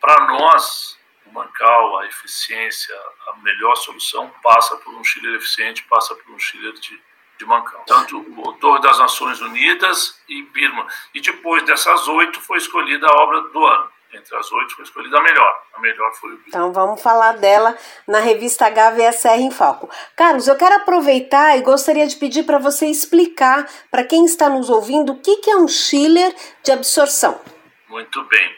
para 0.00 0.26
nós, 0.26 0.98
o 1.26 1.32
mancal, 1.32 1.98
a 1.98 2.06
eficiência, 2.06 2.94
a 3.28 3.36
melhor 3.42 3.74
solução 3.76 4.32
passa 4.42 4.76
por 4.76 4.94
um 4.94 5.04
chiller 5.04 5.34
eficiente, 5.34 5.82
passa 5.84 6.14
por 6.14 6.32
um 6.32 6.38
chiller 6.38 6.72
de, 6.74 6.98
de 7.38 7.44
mancal. 7.44 7.82
Tanto 7.86 8.18
o 8.18 8.52
Torre 8.54 8.80
das 8.80 8.98
Nações 8.98 9.40
Unidas 9.42 10.18
e 10.28 10.42
Birma. 10.42 10.86
E 11.12 11.20
depois 11.20 11.62
dessas 11.64 12.08
oito 12.08 12.40
foi 12.40 12.56
escolhida 12.56 13.06
a 13.06 13.22
obra 13.22 13.42
do 13.48 13.66
ano 13.66 13.87
entre 14.12 14.36
as 14.36 14.50
oito 14.50 14.74
foi 14.74 14.84
escolhida 14.84 15.18
a 15.18 15.22
melhor. 15.22 15.62
A 15.74 15.80
melhor 15.80 16.12
foi 16.14 16.32
o 16.32 16.40
Então 16.46 16.72
vamos 16.72 17.02
falar 17.02 17.32
dela 17.32 17.76
na 18.06 18.20
revista 18.20 18.70
HVSR 18.70 19.40
em 19.40 19.50
Foco. 19.50 19.90
Carlos, 20.16 20.48
eu 20.48 20.56
quero 20.56 20.76
aproveitar 20.76 21.56
e 21.56 21.62
gostaria 21.62 22.06
de 22.06 22.16
pedir 22.16 22.44
para 22.44 22.58
você 22.58 22.86
explicar 22.86 23.68
para 23.90 24.04
quem 24.04 24.24
está 24.24 24.48
nos 24.48 24.70
ouvindo 24.70 25.12
o 25.12 25.20
que, 25.20 25.36
que 25.36 25.50
é 25.50 25.56
um 25.56 25.68
chiller 25.68 26.34
de 26.62 26.72
absorção. 26.72 27.40
Muito 27.88 28.22
bem. 28.24 28.56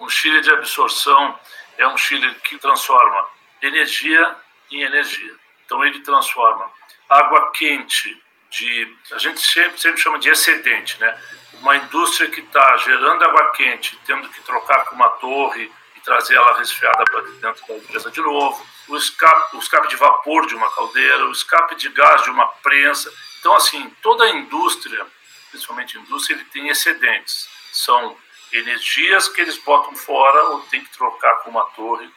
Um 0.00 0.08
chiller 0.08 0.40
de 0.40 0.50
absorção 0.50 1.38
é 1.78 1.86
um 1.86 1.96
chiller 1.96 2.34
que 2.40 2.58
transforma 2.58 3.26
energia 3.62 4.36
em 4.70 4.82
energia. 4.82 5.34
Então 5.64 5.84
ele 5.84 6.00
transforma 6.00 6.70
água 7.08 7.50
quente 7.52 8.20
de 8.50 8.96
a 9.12 9.18
gente 9.18 9.40
sempre, 9.40 9.80
sempre 9.80 10.00
chama 10.00 10.18
de 10.18 10.28
excedente, 10.28 10.98
né? 11.00 11.18
uma 11.60 11.76
indústria 11.76 12.28
que 12.30 12.40
está 12.40 12.76
gerando 12.78 13.24
água 13.24 13.52
quente, 13.52 13.98
tendo 14.06 14.28
que 14.28 14.40
trocar 14.42 14.84
com 14.86 14.94
uma 14.94 15.08
torre 15.10 15.70
e 15.96 16.00
trazer 16.00 16.34
ela 16.34 16.58
resfriada 16.58 17.04
para 17.04 17.20
dentro 17.20 17.66
da 17.66 17.76
empresa 17.76 18.10
de 18.10 18.20
novo, 18.20 18.66
o 18.88 18.96
escape, 18.96 19.56
o 19.56 19.60
escape 19.60 19.88
de 19.88 19.96
vapor 19.96 20.46
de 20.46 20.54
uma 20.54 20.70
caldeira, 20.70 21.26
o 21.26 21.32
escape 21.32 21.76
de 21.76 21.88
gás 21.90 22.22
de 22.24 22.30
uma 22.30 22.46
prensa. 22.46 23.12
Então, 23.38 23.54
assim, 23.54 23.88
toda 24.02 24.24
a 24.24 24.30
indústria, 24.30 25.06
principalmente 25.50 25.96
a 25.96 26.00
indústria, 26.00 26.34
ele 26.34 26.44
tem 26.46 26.68
excedentes. 26.68 27.48
São 27.72 28.16
energias 28.52 29.28
que 29.28 29.40
eles 29.40 29.58
botam 29.58 29.94
fora 29.94 30.42
ou 30.48 30.60
tem 30.62 30.82
que 30.82 30.90
trocar 30.90 31.36
com 31.38 31.50
uma 31.50 31.64
torre. 31.66 32.10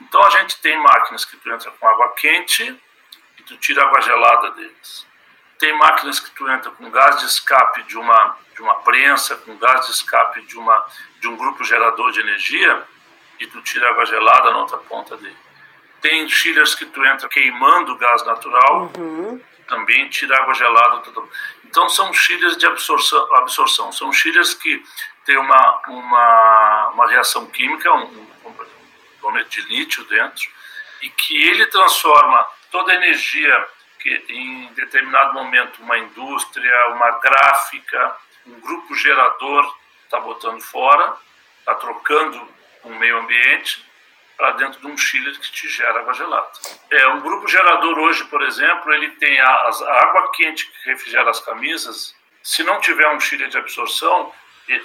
Então, 0.00 0.22
a 0.22 0.30
gente 0.30 0.58
tem 0.58 0.76
máquinas 0.78 1.24
que 1.24 1.36
tu 1.36 1.50
entra 1.50 1.70
com 1.70 1.88
água 1.88 2.12
quente 2.14 2.76
e 3.38 3.42
tu 3.44 3.56
tira 3.56 3.82
água 3.84 4.00
gelada 4.00 4.50
deles. 4.52 5.09
Tem 5.60 5.74
máquinas 5.74 6.18
que 6.18 6.30
tu 6.30 6.48
entra 6.48 6.70
com 6.70 6.90
gás 6.90 7.18
de 7.18 7.26
escape 7.26 7.82
de 7.82 7.98
uma, 7.98 8.36
de 8.54 8.62
uma 8.62 8.76
prensa, 8.76 9.36
com 9.36 9.54
gás 9.58 9.84
de 9.84 9.92
escape 9.92 10.40
de, 10.46 10.56
uma, 10.56 10.86
de 11.20 11.28
um 11.28 11.36
grupo 11.36 11.62
gerador 11.62 12.10
de 12.12 12.20
energia 12.20 12.82
e 13.38 13.46
tu 13.46 13.60
tira 13.60 13.90
água 13.90 14.06
gelada 14.06 14.50
na 14.50 14.58
outra 14.58 14.78
ponta 14.78 15.18
dele. 15.18 15.36
Tem 16.00 16.26
chillers 16.30 16.74
que 16.74 16.86
tu 16.86 17.04
entra 17.04 17.28
queimando 17.28 17.94
gás 17.98 18.24
natural, 18.24 18.90
uhum. 18.96 19.38
também 19.68 20.08
tira 20.08 20.34
água 20.38 20.54
gelada. 20.54 21.02
Então 21.62 21.90
são 21.90 22.10
chillers 22.14 22.56
de 22.56 22.64
absorção, 22.64 23.36
absorção. 23.36 23.92
São 23.92 24.10
chillers 24.14 24.54
que 24.54 24.82
têm 25.26 25.36
uma, 25.36 25.82
uma, 25.88 26.88
uma 26.94 27.06
reação 27.06 27.44
química, 27.44 27.92
um, 27.92 28.26
um 29.24 29.44
de 29.46 29.60
lítio 29.62 30.04
dentro, 30.04 30.48
e 31.02 31.10
que 31.10 31.36
ele 31.48 31.66
transforma 31.66 32.46
toda 32.70 32.92
a 32.92 32.94
energia 32.94 33.68
que 34.00 34.24
em 34.28 34.66
determinado 34.74 35.34
momento 35.34 35.82
uma 35.82 35.98
indústria, 35.98 36.88
uma 36.88 37.10
gráfica, 37.18 38.16
um 38.46 38.58
grupo 38.60 38.94
gerador 38.94 39.76
está 40.04 40.18
botando 40.18 40.60
fora, 40.60 41.16
está 41.58 41.74
trocando 41.74 42.48
um 42.84 42.98
meio 42.98 43.18
ambiente 43.18 43.84
para 44.36 44.52
dentro 44.52 44.80
de 44.80 44.86
um 44.86 44.96
chiller 44.96 45.38
que 45.38 45.52
te 45.52 45.68
gera 45.68 46.00
água 46.00 46.14
gelada. 46.14 46.50
É, 46.90 47.06
um 47.08 47.20
grupo 47.20 47.46
gerador 47.46 47.98
hoje, 47.98 48.24
por 48.24 48.42
exemplo, 48.42 48.92
ele 48.92 49.10
tem 49.12 49.38
a, 49.38 49.46
a 49.46 50.02
água 50.02 50.32
quente 50.32 50.66
que 50.66 50.90
refrigera 50.90 51.28
as 51.30 51.40
camisas. 51.40 52.14
Se 52.42 52.64
não 52.64 52.80
tiver 52.80 53.08
um 53.10 53.20
chiller 53.20 53.48
de 53.48 53.58
absorção, 53.58 54.32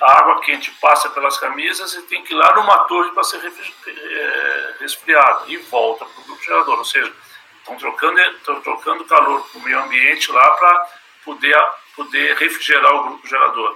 a 0.01 0.19
água 0.19 0.41
quente 0.41 0.72
passa 0.81 1.10
pelas 1.10 1.38
camisas 1.38 1.93
e 1.93 2.01
tem 2.03 2.22
que 2.24 2.34
ir 2.34 2.36
lá 2.36 2.53
numa 2.55 2.79
torre 2.86 3.12
para 3.12 3.24
ser 3.24 3.39
é, 3.45 4.75
resfriada 4.79 5.45
e 5.48 5.57
volta 5.57 6.05
para 6.05 6.22
o 6.22 6.25
grupo 6.25 6.43
gerador. 6.43 6.79
Ou 6.79 6.86
seja, 6.86 7.13
Estão 7.65 7.77
trocando, 7.77 8.19
estão 8.19 8.62
trocando 8.62 9.05
calor 9.05 9.41
para 9.50 9.60
o 9.60 9.63
meio 9.63 9.79
ambiente 9.81 10.31
lá 10.31 10.48
para 10.51 10.89
poder, 11.24 11.57
poder 11.95 12.38
refrigerar 12.38 12.93
o 12.93 13.03
grupo 13.05 13.27
gerador. 13.27 13.75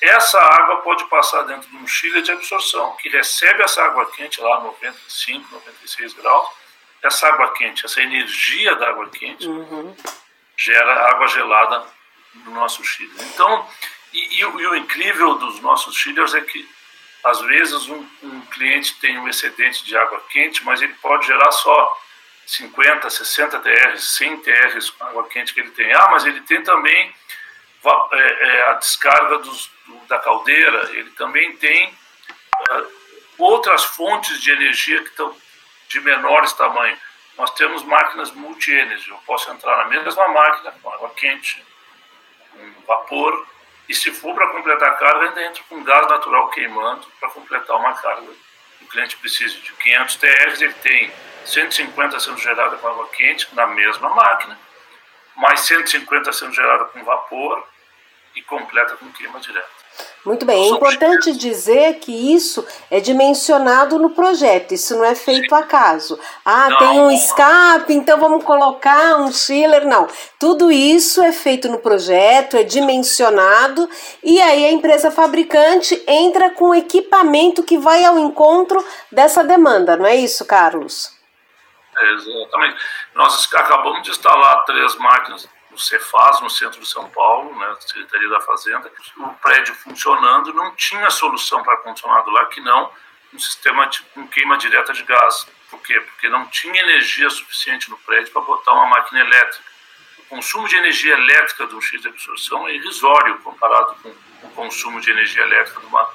Essa 0.00 0.38
água 0.38 0.76
pode 0.82 1.04
passar 1.06 1.42
dentro 1.42 1.68
de 1.68 1.76
um 1.76 1.86
chiller 1.88 2.22
de 2.22 2.30
absorção, 2.30 2.94
que 2.94 3.08
recebe 3.08 3.60
essa 3.64 3.82
água 3.82 4.06
quente 4.12 4.40
lá 4.40 4.60
95, 4.60 5.52
96 5.52 6.12
graus. 6.12 6.48
Essa 7.02 7.26
água 7.26 7.52
quente, 7.54 7.84
essa 7.84 8.00
energia 8.00 8.76
da 8.76 8.90
água 8.90 9.08
quente, 9.08 9.48
uhum. 9.48 9.96
gera 10.56 11.10
água 11.10 11.26
gelada 11.26 11.84
no 12.34 12.52
nosso 12.52 12.84
chiller. 12.84 13.26
Então, 13.34 13.68
e, 14.12 14.36
e, 14.36 14.40
e, 14.40 14.44
o 14.44 14.76
incrível 14.76 15.34
dos 15.34 15.58
nossos 15.58 15.96
chillers 15.96 16.34
é 16.34 16.40
que, 16.40 16.68
às 17.24 17.40
vezes, 17.40 17.88
um, 17.88 18.06
um 18.22 18.40
cliente 18.42 18.94
tem 19.00 19.18
um 19.18 19.28
excedente 19.28 19.84
de 19.84 19.96
água 19.96 20.22
quente, 20.30 20.64
mas 20.64 20.80
ele 20.80 20.94
pode 20.94 21.26
gerar 21.26 21.50
só 21.50 22.00
50, 22.48 23.10
60 23.10 23.58
TRs, 23.58 24.16
100 24.16 24.38
TRs 24.38 24.90
com 24.90 25.04
água 25.04 25.28
quente 25.28 25.52
que 25.52 25.60
ele 25.60 25.70
tem. 25.72 25.92
Ah, 25.92 26.08
mas 26.10 26.24
ele 26.24 26.40
tem 26.40 26.62
também 26.62 27.14
é, 28.12 28.16
é, 28.16 28.70
a 28.70 28.72
descarga 28.74 29.38
dos, 29.38 29.70
do, 29.86 29.96
da 30.06 30.18
caldeira, 30.18 30.90
ele 30.92 31.10
também 31.10 31.54
tem 31.58 31.90
uh, 31.90 32.86
outras 33.36 33.84
fontes 33.84 34.40
de 34.40 34.50
energia 34.50 35.02
que 35.02 35.10
estão 35.10 35.36
de 35.88 36.00
menores 36.00 36.54
tamanho. 36.54 36.96
Nós 37.36 37.50
temos 37.50 37.82
máquinas 37.82 38.32
multi-energy, 38.32 39.10
eu 39.10 39.18
posso 39.26 39.50
entrar 39.50 39.76
na 39.76 39.84
mesma 39.84 40.28
máquina 40.28 40.72
com 40.82 40.90
água 40.90 41.10
quente, 41.10 41.62
com 42.50 42.86
vapor, 42.86 43.46
E 43.90 43.94
se 43.94 44.10
for 44.10 44.34
para 44.34 44.48
completar 44.48 44.88
a 44.88 44.96
carga, 44.96 45.28
ainda 45.28 45.44
entra 45.44 45.62
com 45.68 45.84
gás 45.84 46.08
natural 46.08 46.48
queimando 46.48 47.06
para 47.20 47.28
completar 47.30 47.76
uma 47.76 47.92
carga. 47.92 48.26
O 48.80 48.86
cliente 48.86 49.18
precisa 49.18 49.54
de 49.54 49.72
500 49.72 50.16
TRs, 50.16 50.62
ele 50.62 50.74
tem 50.74 51.12
150 51.48 52.20
sendo 52.20 52.38
gerada 52.38 52.76
com 52.76 52.88
água 52.88 53.08
quente 53.08 53.48
na 53.54 53.66
mesma 53.66 54.10
máquina, 54.10 54.58
mais 55.36 55.60
150 55.60 56.32
sendo 56.32 56.52
gerada 56.52 56.84
com 56.86 57.02
vapor 57.02 57.66
e 58.36 58.42
completa 58.42 58.96
com 58.96 59.10
queima 59.12 59.40
direta. 59.40 59.78
Muito 60.24 60.44
bem, 60.44 60.62
é 60.62 60.68
importante 60.68 61.32
dizer 61.32 61.94
que 61.94 62.12
isso 62.34 62.64
é 62.90 63.00
dimensionado 63.00 63.98
no 63.98 64.10
projeto, 64.10 64.72
isso 64.74 64.94
não 64.94 65.04
é 65.04 65.14
feito 65.14 65.54
acaso. 65.54 66.18
Ah, 66.44 66.68
não. 66.68 66.78
tem 66.78 67.00
um 67.00 67.10
escape, 67.10 67.94
então 67.94 68.18
vamos 68.18 68.44
colocar 68.44 69.16
um 69.16 69.32
chiller. 69.32 69.86
Não, 69.86 70.06
tudo 70.38 70.70
isso 70.70 71.22
é 71.22 71.32
feito 71.32 71.68
no 71.68 71.78
projeto, 71.78 72.56
é 72.56 72.62
dimensionado 72.62 73.88
e 74.22 74.40
aí 74.40 74.66
a 74.66 74.70
empresa 74.70 75.10
fabricante 75.10 76.00
entra 76.06 76.50
com 76.50 76.70
o 76.70 76.74
equipamento 76.74 77.62
que 77.62 77.78
vai 77.78 78.04
ao 78.04 78.18
encontro 78.18 78.84
dessa 79.10 79.42
demanda, 79.42 79.96
não 79.96 80.06
é 80.06 80.14
isso, 80.14 80.44
Carlos? 80.44 81.17
Exatamente. 82.00 82.82
Nós 83.14 83.52
acabamos 83.54 84.02
de 84.02 84.10
instalar 84.10 84.64
três 84.64 84.94
máquinas 84.96 85.48
o 85.70 85.78
Cefaz, 85.78 86.40
no 86.40 86.50
centro 86.50 86.80
de 86.80 86.88
São 86.88 87.08
Paulo, 87.10 87.56
né, 87.56 87.76
Secretaria 87.80 88.28
da 88.28 88.40
Fazenda, 88.40 88.90
o 89.18 89.28
prédio 89.34 89.74
funcionando, 89.76 90.52
não 90.52 90.74
tinha 90.74 91.08
solução 91.10 91.62
para 91.62 91.74
ar-condicionado 91.74 92.30
lá 92.30 92.46
que 92.46 92.60
não 92.60 92.90
um 93.32 93.38
sistema 93.38 93.86
de 93.86 94.04
um 94.16 94.26
queima 94.26 94.56
direta 94.56 94.92
de 94.92 95.02
gás. 95.04 95.46
Por 95.70 95.80
quê? 95.82 96.00
Porque 96.00 96.28
não 96.28 96.46
tinha 96.46 96.80
energia 96.82 97.28
suficiente 97.28 97.90
no 97.90 97.98
prédio 97.98 98.32
para 98.32 98.42
botar 98.42 98.72
uma 98.72 98.86
máquina 98.86 99.20
elétrica. 99.20 99.64
O 100.18 100.22
consumo 100.24 100.66
de 100.66 100.76
energia 100.76 101.12
elétrica 101.12 101.66
de 101.66 101.74
um 101.74 101.80
X 101.80 102.00
de 102.00 102.08
absorção 102.08 102.66
é 102.66 102.74
irrisório 102.74 103.38
comparado 103.40 103.94
com 103.96 104.08
o 104.42 104.50
consumo 104.52 105.00
de 105.00 105.10
energia 105.10 105.42
elétrica 105.42 105.80
de 105.80 105.86
uma, 105.86 106.08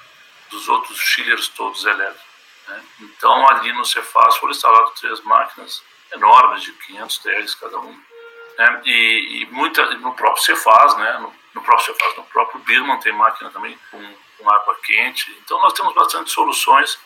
dos 0.49 0.67
outros 0.67 0.99
chillers 0.99 1.47
todos 1.49 1.85
elétricos. 1.85 2.32
Né? 2.67 2.83
Então, 3.01 3.47
ali 3.49 3.71
no 3.73 3.85
Cefaz 3.85 4.37
foram 4.37 4.51
instaladas 4.51 4.99
três 4.99 5.21
máquinas 5.21 5.83
enormes, 6.13 6.63
de 6.63 6.71
500 6.73 7.17
TLs 7.19 7.55
cada 7.55 7.79
uma 7.79 8.13
né? 8.57 8.81
E, 8.85 9.41
e, 9.41 9.45
muita, 9.47 9.83
no 9.95 10.13
próprio 10.13 10.43
Cefaz, 10.43 10.95
né? 10.97 11.17
no, 11.19 11.33
no 11.55 11.61
próprio 11.61 11.85
Cefaz, 11.85 12.17
no 12.17 12.23
próprio 12.25 12.59
Birman 12.61 12.99
tem 12.99 13.11
máquina 13.11 13.49
também 13.49 13.77
com, 13.89 14.15
com 14.37 14.49
água 14.49 14.77
quente. 14.83 15.35
Então 15.43 15.59
nós 15.61 15.73
temos 15.73 15.93
bastante 15.93 16.31
soluções. 16.31 16.99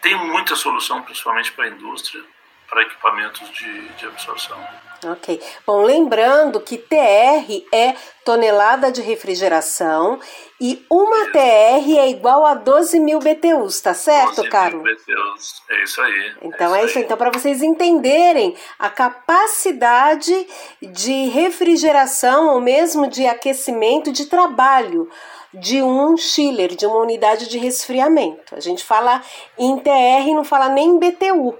Tem 0.00 0.14
muita 0.14 0.54
solução, 0.54 1.02
principalmente 1.02 1.52
para 1.52 1.64
a 1.64 1.68
indústria, 1.68 2.24
para 2.68 2.82
equipamentos 2.82 3.50
de, 3.52 3.88
de 3.90 4.06
absorção. 4.06 4.58
Ok. 5.06 5.40
Bom, 5.64 5.82
lembrando 5.82 6.60
que 6.60 6.76
TR 6.76 7.64
é 7.72 7.94
tonelada 8.24 8.90
de 8.90 9.00
refrigeração 9.00 10.18
e 10.60 10.84
uma 10.90 11.22
isso. 11.22 11.32
TR 11.32 11.98
é 11.98 12.08
igual 12.10 12.44
a 12.44 12.54
12 12.54 12.98
mil 12.98 13.20
BTUs, 13.20 13.80
tá 13.80 13.94
certo, 13.94 14.36
12 14.36 14.48
Carlos? 14.48 14.82
Mil 14.82 14.96
BTUs, 14.96 15.62
é 15.70 15.84
isso 15.84 16.00
aí. 16.00 16.32
Então 16.42 16.74
é, 16.74 16.82
é 16.82 16.84
isso 16.84 16.98
aí. 16.98 17.04
Então, 17.04 17.16
para 17.16 17.30
vocês 17.30 17.62
entenderem 17.62 18.56
a 18.78 18.90
capacidade 18.90 20.46
de 20.82 21.28
refrigeração 21.28 22.48
ou 22.48 22.60
mesmo 22.60 23.06
de 23.06 23.24
aquecimento 23.26 24.10
de 24.10 24.26
trabalho 24.26 25.08
de 25.54 25.82
um 25.82 26.16
chiller, 26.16 26.74
de 26.74 26.86
uma 26.86 26.98
unidade 26.98 27.48
de 27.48 27.56
resfriamento. 27.56 28.54
A 28.54 28.60
gente 28.60 28.84
fala 28.84 29.22
em 29.56 29.78
TR, 29.78 30.34
não 30.34 30.44
fala 30.44 30.68
nem 30.68 30.88
em 30.88 30.98
BTU, 30.98 31.56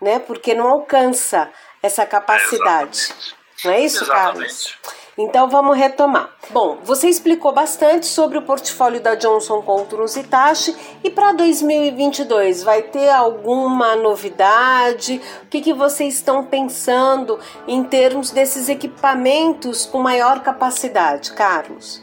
né? 0.00 0.18
Porque 0.18 0.54
não 0.54 0.68
alcança 0.68 1.50
essa 1.82 2.04
capacidade. 2.06 3.14
É 3.64 3.66
não 3.66 3.72
é 3.72 3.80
isso, 3.80 4.04
Exatamente. 4.04 4.38
Carlos? 4.38 4.78
Então 5.20 5.48
vamos 5.48 5.76
retomar. 5.76 6.30
Bom, 6.50 6.78
você 6.84 7.08
explicou 7.08 7.52
bastante 7.52 8.06
sobre 8.06 8.38
o 8.38 8.42
portfólio 8.42 9.00
da 9.00 9.16
Johnson 9.16 9.60
Controls 9.62 10.14
Hitachi 10.14 10.76
e 11.02 11.10
para 11.10 11.32
2022 11.32 12.62
vai 12.62 12.82
ter 12.82 13.10
alguma 13.10 13.96
novidade? 13.96 15.20
O 15.42 15.46
que, 15.46 15.60
que 15.60 15.74
vocês 15.74 16.14
estão 16.14 16.44
pensando 16.44 17.40
em 17.66 17.82
termos 17.82 18.30
desses 18.30 18.68
equipamentos 18.68 19.84
com 19.84 19.98
maior 19.98 20.38
capacidade, 20.40 21.32
Carlos? 21.32 22.00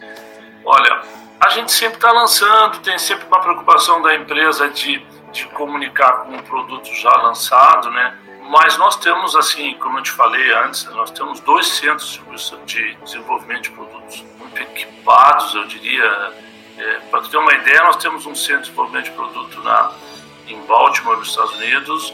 Olha, 0.66 1.02
a 1.40 1.50
gente 1.52 1.72
sempre 1.72 1.96
está 1.96 2.12
lançando, 2.12 2.80
tem 2.80 2.98
sempre 2.98 3.26
uma 3.28 3.40
preocupação 3.40 4.02
da 4.02 4.14
empresa 4.14 4.68
de, 4.68 5.00
de 5.32 5.48
comunicar 5.50 6.24
com 6.24 6.34
um 6.34 6.42
produto 6.42 6.94
já 6.94 7.16
lançado, 7.16 7.90
né? 7.92 8.25
Mas 8.50 8.78
nós 8.78 8.96
temos, 8.98 9.36
assim, 9.36 9.74
como 9.76 9.98
eu 10.00 10.04
te 10.04 10.12
falei 10.12 10.52
antes, 10.54 10.86
nós 10.86 11.10
temos 11.12 11.40
dois 11.40 11.68
centros 11.68 12.22
de 12.66 12.96
desenvolvimento 13.04 13.64
de 13.64 13.72
produtos 13.72 14.24
muito 14.38 14.62
equipados, 14.62 15.54
eu 15.56 15.66
diria. 15.66 16.34
É, 16.78 17.00
Para 17.10 17.22
ter 17.22 17.38
uma 17.38 17.54
ideia, 17.54 17.84
nós 17.84 17.96
temos 17.96 18.26
um 18.26 18.36
centro 18.36 18.64
de 18.64 18.70
desenvolvimento 18.70 19.06
de 19.06 19.12
produto 19.12 19.64
na, 19.64 19.92
em 20.48 20.60
Baltimore, 20.66 21.18
nos 21.18 21.30
Estados 21.30 21.54
Unidos, 21.56 22.14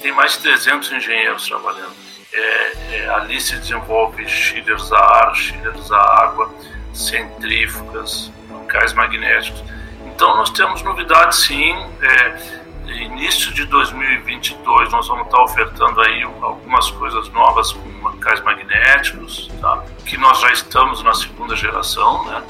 tem 0.00 0.12
mais 0.12 0.32
de 0.32 0.38
300 0.42 0.92
engenheiros 0.92 1.46
trabalhando. 1.46 1.92
É, 2.32 2.72
é, 2.92 3.08
ali 3.08 3.40
se 3.40 3.56
desenvolve 3.56 4.26
chillers 4.28 4.92
a 4.92 4.98
ar, 4.98 5.34
chillers 5.34 5.90
a 5.90 6.22
água, 6.22 6.54
centrífugas, 6.94 8.30
bancais 8.48 8.92
magnéticos. 8.92 9.62
Então 10.06 10.36
nós 10.36 10.50
temos 10.50 10.82
novidades 10.82 11.38
sim. 11.38 11.74
É, 12.02 12.67
início 12.90 13.52
de 13.52 13.64
2022 13.66 14.90
nós 14.90 15.06
vamos 15.08 15.26
estar 15.26 15.42
ofertando 15.42 16.00
aí 16.00 16.22
algumas 16.22 16.90
coisas 16.90 17.28
novas 17.30 17.72
com 17.72 17.88
bancais 18.00 18.42
magnéticos, 18.42 19.50
tá? 19.60 19.84
que 20.04 20.16
nós 20.16 20.40
já 20.40 20.50
estamos 20.52 21.02
na 21.02 21.14
segunda 21.14 21.54
geração. 21.54 22.24
Né? 22.24 22.42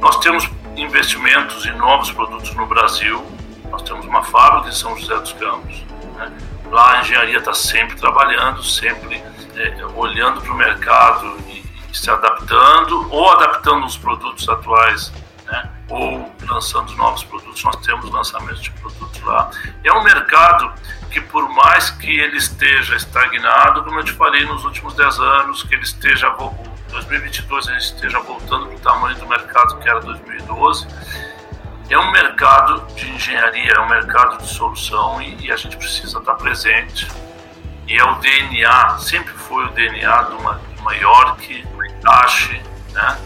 Nós 0.00 0.18
temos 0.18 0.48
investimentos 0.76 1.66
em 1.66 1.72
novos 1.76 2.10
produtos 2.10 2.54
no 2.54 2.66
Brasil, 2.66 3.24
nós 3.70 3.82
temos 3.82 4.06
uma 4.06 4.22
fábrica 4.22 4.68
em 4.68 4.72
São 4.72 4.96
José 4.96 5.16
dos 5.18 5.32
Campos. 5.34 5.84
Né? 6.16 6.32
Lá 6.70 6.98
a 6.98 7.00
engenharia 7.00 7.38
está 7.38 7.54
sempre 7.54 7.96
trabalhando, 7.96 8.62
sempre 8.62 9.22
é, 9.56 9.86
olhando 9.94 10.40
para 10.40 10.52
o 10.52 10.56
mercado 10.56 11.36
e 11.48 11.64
se 11.96 12.10
adaptando 12.10 13.08
ou 13.10 13.30
adaptando 13.30 13.86
os 13.86 13.96
produtos 13.96 14.48
atuais 14.48 15.12
né? 15.50 15.70
ou 15.88 16.32
lançando 16.46 16.94
novos 16.94 17.24
produtos. 17.24 17.62
Nós 17.64 17.76
temos 17.76 18.10
lançamentos 18.10 18.62
de 18.62 18.70
produtos 18.72 19.20
lá. 19.22 19.50
É 19.82 19.92
um 19.92 20.02
mercado 20.02 20.72
que, 21.10 21.20
por 21.20 21.48
mais 21.48 21.90
que 21.90 22.10
ele 22.10 22.36
esteja 22.36 22.94
estagnado, 22.94 23.82
como 23.82 23.98
eu 23.98 24.04
te 24.04 24.12
falei 24.12 24.44
nos 24.44 24.64
últimos 24.64 24.94
10 24.94 25.18
anos, 25.18 25.62
que 25.62 25.74
ele 25.74 25.82
esteja 25.82 26.30
2022 26.88 27.68
ele 27.68 27.76
esteja 27.78 28.18
voltando 28.20 28.66
para 28.66 28.76
o 28.76 28.80
tamanho 28.80 29.16
do 29.18 29.26
mercado 29.26 29.78
que 29.78 29.88
era 29.88 30.00
2012, 30.00 30.86
é 31.90 31.98
um 31.98 32.10
mercado 32.10 32.86
de 32.94 33.10
engenharia, 33.10 33.72
é 33.72 33.80
um 33.80 33.88
mercado 33.88 34.38
de 34.38 34.48
solução 34.48 35.20
e, 35.22 35.46
e 35.46 35.52
a 35.52 35.56
gente 35.56 35.76
precisa 35.76 36.18
estar 36.18 36.34
presente. 36.34 37.08
E 37.86 37.96
é 37.96 38.04
o 38.04 38.16
DNA, 38.16 38.98
sempre 38.98 39.32
foi 39.32 39.64
o 39.64 39.70
DNA 39.70 40.22
de 40.24 40.34
uma, 40.34 40.60
de 40.74 40.80
uma 40.80 40.94
York, 40.94 41.66
uma 41.72 41.86
Itachi, 41.86 42.62
né? 42.92 43.18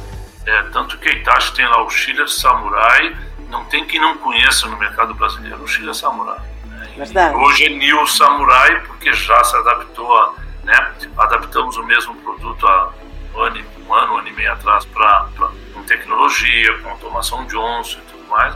É, 0.47 0.63
tanto 0.73 0.99
que 0.99 1.09
a 1.09 1.13
Itachi 1.13 1.55
tem 1.55 1.67
lá 1.67 1.83
o 1.85 1.91
Chile 1.91 2.27
Samurai, 2.29 3.17
não 3.49 3.65
tem 3.67 3.85
quem 3.85 4.01
não 4.01 4.17
conheça 4.19 4.67
no 4.67 4.77
mercado 4.77 5.15
brasileiro 5.15 5.63
o 5.63 5.69
Chile 5.69 5.95
Samurai. 5.95 6.41
Né? 6.67 7.33
Hoje 7.37 7.67
é 7.67 7.69
New 7.69 8.07
Samurai 8.07 8.81
porque 8.81 9.13
já 9.13 9.43
se 9.45 9.57
adaptou 9.57 10.17
a, 10.17 10.35
né, 10.65 10.93
adaptamos 11.17 11.77
o 11.77 11.85
mesmo 11.85 12.15
produto 12.17 12.67
há 12.67 12.93
um 13.35 13.41
ano, 13.41 13.65
um 13.87 13.95
ano, 13.95 14.13
um 14.15 14.19
ano 14.19 14.29
e 14.29 14.33
meio 14.33 14.53
atrás 14.53 14.85
para 14.87 15.29
com 15.73 15.83
tecnologia, 15.85 16.79
com 16.79 16.91
automação 16.91 17.47
Johnson 17.47 17.99
e 17.99 18.11
tudo 18.11 18.29
mais, 18.29 18.55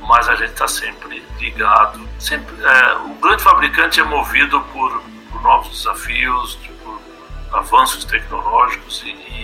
mas 0.00 0.28
a 0.28 0.36
gente 0.36 0.52
está 0.52 0.68
sempre 0.68 1.22
ligado. 1.38 2.08
Sempre, 2.18 2.54
é, 2.64 2.96
o 2.96 3.14
grande 3.14 3.42
fabricante 3.42 3.98
é 3.98 4.04
movido 4.04 4.60
por, 4.72 5.02
por 5.32 5.42
novos 5.42 5.78
desafios, 5.78 6.56
por 6.84 7.00
avanços 7.52 8.04
tecnológicos 8.04 9.02
e 9.04 9.34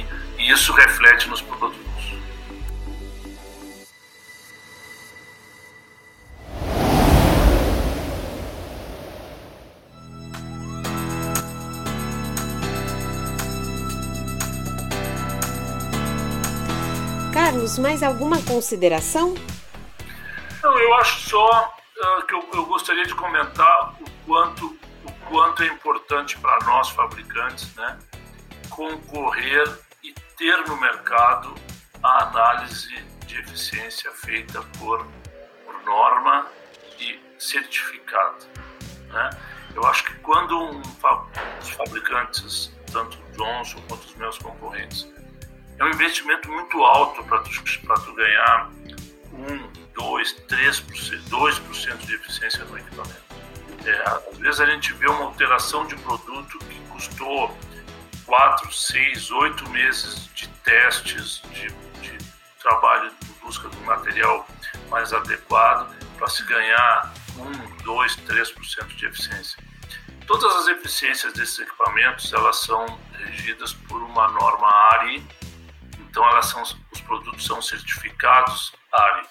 e 0.41 0.51
isso 0.51 0.73
reflete 0.73 1.29
nos 1.29 1.43
produtos. 1.43 1.80
Carlos, 17.71 17.79
mais 17.79 18.03
alguma 18.03 18.43
consideração? 18.43 19.35
Não, 20.63 20.79
eu 20.79 20.95
acho 20.95 21.29
só 21.29 21.75
uh, 21.99 22.27
que 22.27 22.35
eu, 22.35 22.49
eu, 22.53 22.67
gostaria 22.67 23.05
de 23.05 23.15
comentar 23.15 23.95
o 24.01 24.11
quanto, 24.27 24.67
o 25.05 25.13
quanto 25.29 25.63
é 25.63 25.67
importante 25.67 26.37
para 26.39 26.59
nós 26.65 26.89
fabricantes 26.91 27.73
né, 27.77 27.99
concorrer 28.69 29.69
ter 30.37 30.57
no 30.67 30.77
mercado 30.79 31.55
a 32.03 32.25
análise 32.25 32.95
de 33.27 33.39
eficiência 33.39 34.11
feita 34.13 34.63
por, 34.79 35.07
por 35.65 35.83
norma 35.85 36.47
e 36.99 37.21
certificada. 37.39 38.39
Né? 39.09 39.31
Eu 39.75 39.85
acho 39.87 40.05
que 40.05 40.15
quando 40.21 40.59
um, 40.59 40.81
os 41.61 41.71
fabricantes, 41.71 42.73
tanto 42.91 43.19
o 43.19 43.33
Johnson 43.37 43.81
quanto 43.87 44.05
os 44.05 44.15
meus 44.15 44.39
concorrentes, 44.39 45.07
é 45.81 45.85
um 45.85 45.89
investimento 45.89 46.51
muito 46.53 46.85
alto 46.85 47.25
para 47.25 47.39
tu, 47.41 47.51
tu 48.05 48.15
ganhar 48.15 48.71
1, 49.33 49.73
2, 49.95 50.37
3%, 50.47 51.23
2% 51.31 51.97
de 52.05 52.15
eficiência 52.15 52.65
no 52.67 52.79
equipamento. 52.79 53.25
É, 53.87 54.03
às 54.31 54.39
vezes 54.39 54.61
a 54.61 54.67
gente 54.67 54.93
vê 54.93 55.09
uma 55.09 55.25
alteração 55.25 55.87
de 55.87 55.97
produto 55.97 56.59
que 56.59 56.79
custou 56.91 57.57
4, 58.27 58.71
6, 58.71 59.31
8 59.31 59.71
meses 59.71 60.29
de 60.35 60.49
testes, 60.49 61.41
de, 61.55 61.69
de 62.03 62.19
trabalho 62.61 63.11
em 63.25 63.45
busca 63.45 63.67
de 63.71 63.77
um 63.79 63.85
material 63.85 64.47
mais 64.91 65.15
adequado 65.15 65.97
para 66.19 66.29
se 66.29 66.45
ganhar 66.45 67.11
1, 67.39 67.85
2, 67.85 68.17
3% 68.17 68.87
de 68.97 69.07
eficiência. 69.07 69.59
Todas 70.27 70.55
as 70.57 70.69
eficiências 70.69 71.33
desses 71.33 71.59
equipamentos 71.59 72.31
elas 72.35 72.61
são 72.61 72.85
regidas 73.15 73.73
por 73.73 74.03
uma 74.03 74.29
norma 74.29 74.69
ARI, 74.93 75.27
então 76.11 76.27
elas 76.29 76.47
são, 76.47 76.63
os 76.63 77.01
produtos 77.01 77.45
são 77.45 77.63
certificados 77.63 78.73
ARI. 78.93 79.27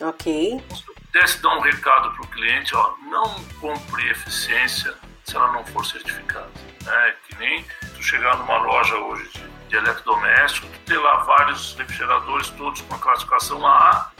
Ok. 0.00 0.64
Se 0.74 0.84
pudesse 0.84 1.42
dar 1.42 1.56
um 1.56 1.60
recado 1.60 2.12
para 2.12 2.22
o 2.22 2.28
cliente, 2.28 2.74
ó, 2.74 2.94
não 3.10 3.34
compre 3.60 4.08
eficiência 4.08 4.94
se 5.24 5.36
ela 5.36 5.52
não 5.52 5.64
for 5.66 5.84
certificada. 5.84 6.50
Né? 6.84 7.14
Que 7.26 7.36
nem 7.36 7.64
tu 7.94 8.02
chegar 8.02 8.36
numa 8.38 8.58
loja 8.58 8.96
hoje 8.96 9.28
de, 9.28 9.68
de 9.68 9.76
eletrodoméstico, 9.76 10.66
tu 10.68 10.78
ter 10.86 10.98
lá 10.98 11.16
vários 11.24 11.74
refrigeradores 11.74 12.48
todos 12.50 12.80
com 12.82 12.94
a 12.94 12.98
classificação 12.98 13.66
A, 13.66 14.12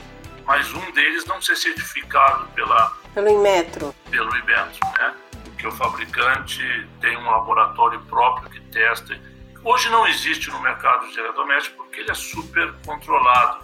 mas 0.45 0.71
um 0.73 0.91
deles 0.91 1.25
não 1.25 1.41
ser 1.41 1.55
certificado 1.55 2.45
pela 2.47 2.93
pelo 3.13 3.29
Inmetro. 3.29 3.95
Pelo 4.09 4.35
Inmetro, 4.37 4.79
né? 4.97 5.13
Que 5.57 5.67
o 5.67 5.71
fabricante 5.71 6.87
tem 6.99 7.15
um 7.17 7.25
laboratório 7.25 7.99
próprio 8.01 8.49
que 8.49 8.59
testa. 8.71 9.17
Hoje 9.63 9.89
não 9.89 10.07
existe 10.07 10.49
no 10.49 10.59
mercado 10.59 11.07
de 11.11 11.19
eletrodoméstico 11.19 11.77
porque 11.77 11.99
ele 11.99 12.09
é 12.09 12.15
super 12.15 12.73
controlado. 12.83 13.63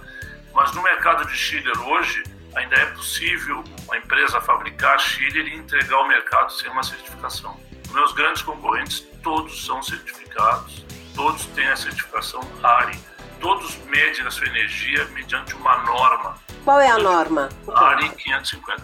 Mas 0.54 0.72
no 0.74 0.84
mercado 0.84 1.26
de 1.26 1.36
chiller 1.36 1.80
hoje 1.88 2.24
ainda 2.56 2.76
é 2.76 2.86
possível 2.88 3.64
uma 3.86 3.98
empresa 3.98 4.40
fabricar 4.42 5.00
chiller 5.00 5.48
e 5.48 5.56
entregar 5.56 5.96
ao 5.96 6.08
mercado 6.08 6.52
sem 6.54 6.70
uma 6.70 6.84
certificação. 6.84 7.60
Meus 7.92 8.12
grandes 8.14 8.44
concorrentes 8.44 9.00
todos 9.24 9.66
são 9.66 9.82
certificados, 9.82 10.86
todos 11.16 11.46
têm 11.48 11.68
a 11.68 11.76
certificação 11.76 12.42
ARI, 12.64 13.00
todos 13.40 13.76
medem 13.86 14.26
a 14.26 14.30
sua 14.30 14.48
energia 14.48 15.04
mediante 15.06 15.56
uma 15.56 15.78
norma. 15.80 16.38
Qual 16.64 16.80
é 16.80 16.90
a 16.90 16.98
norma? 17.00 17.50
ARI 17.74 18.10
550. 18.10 18.84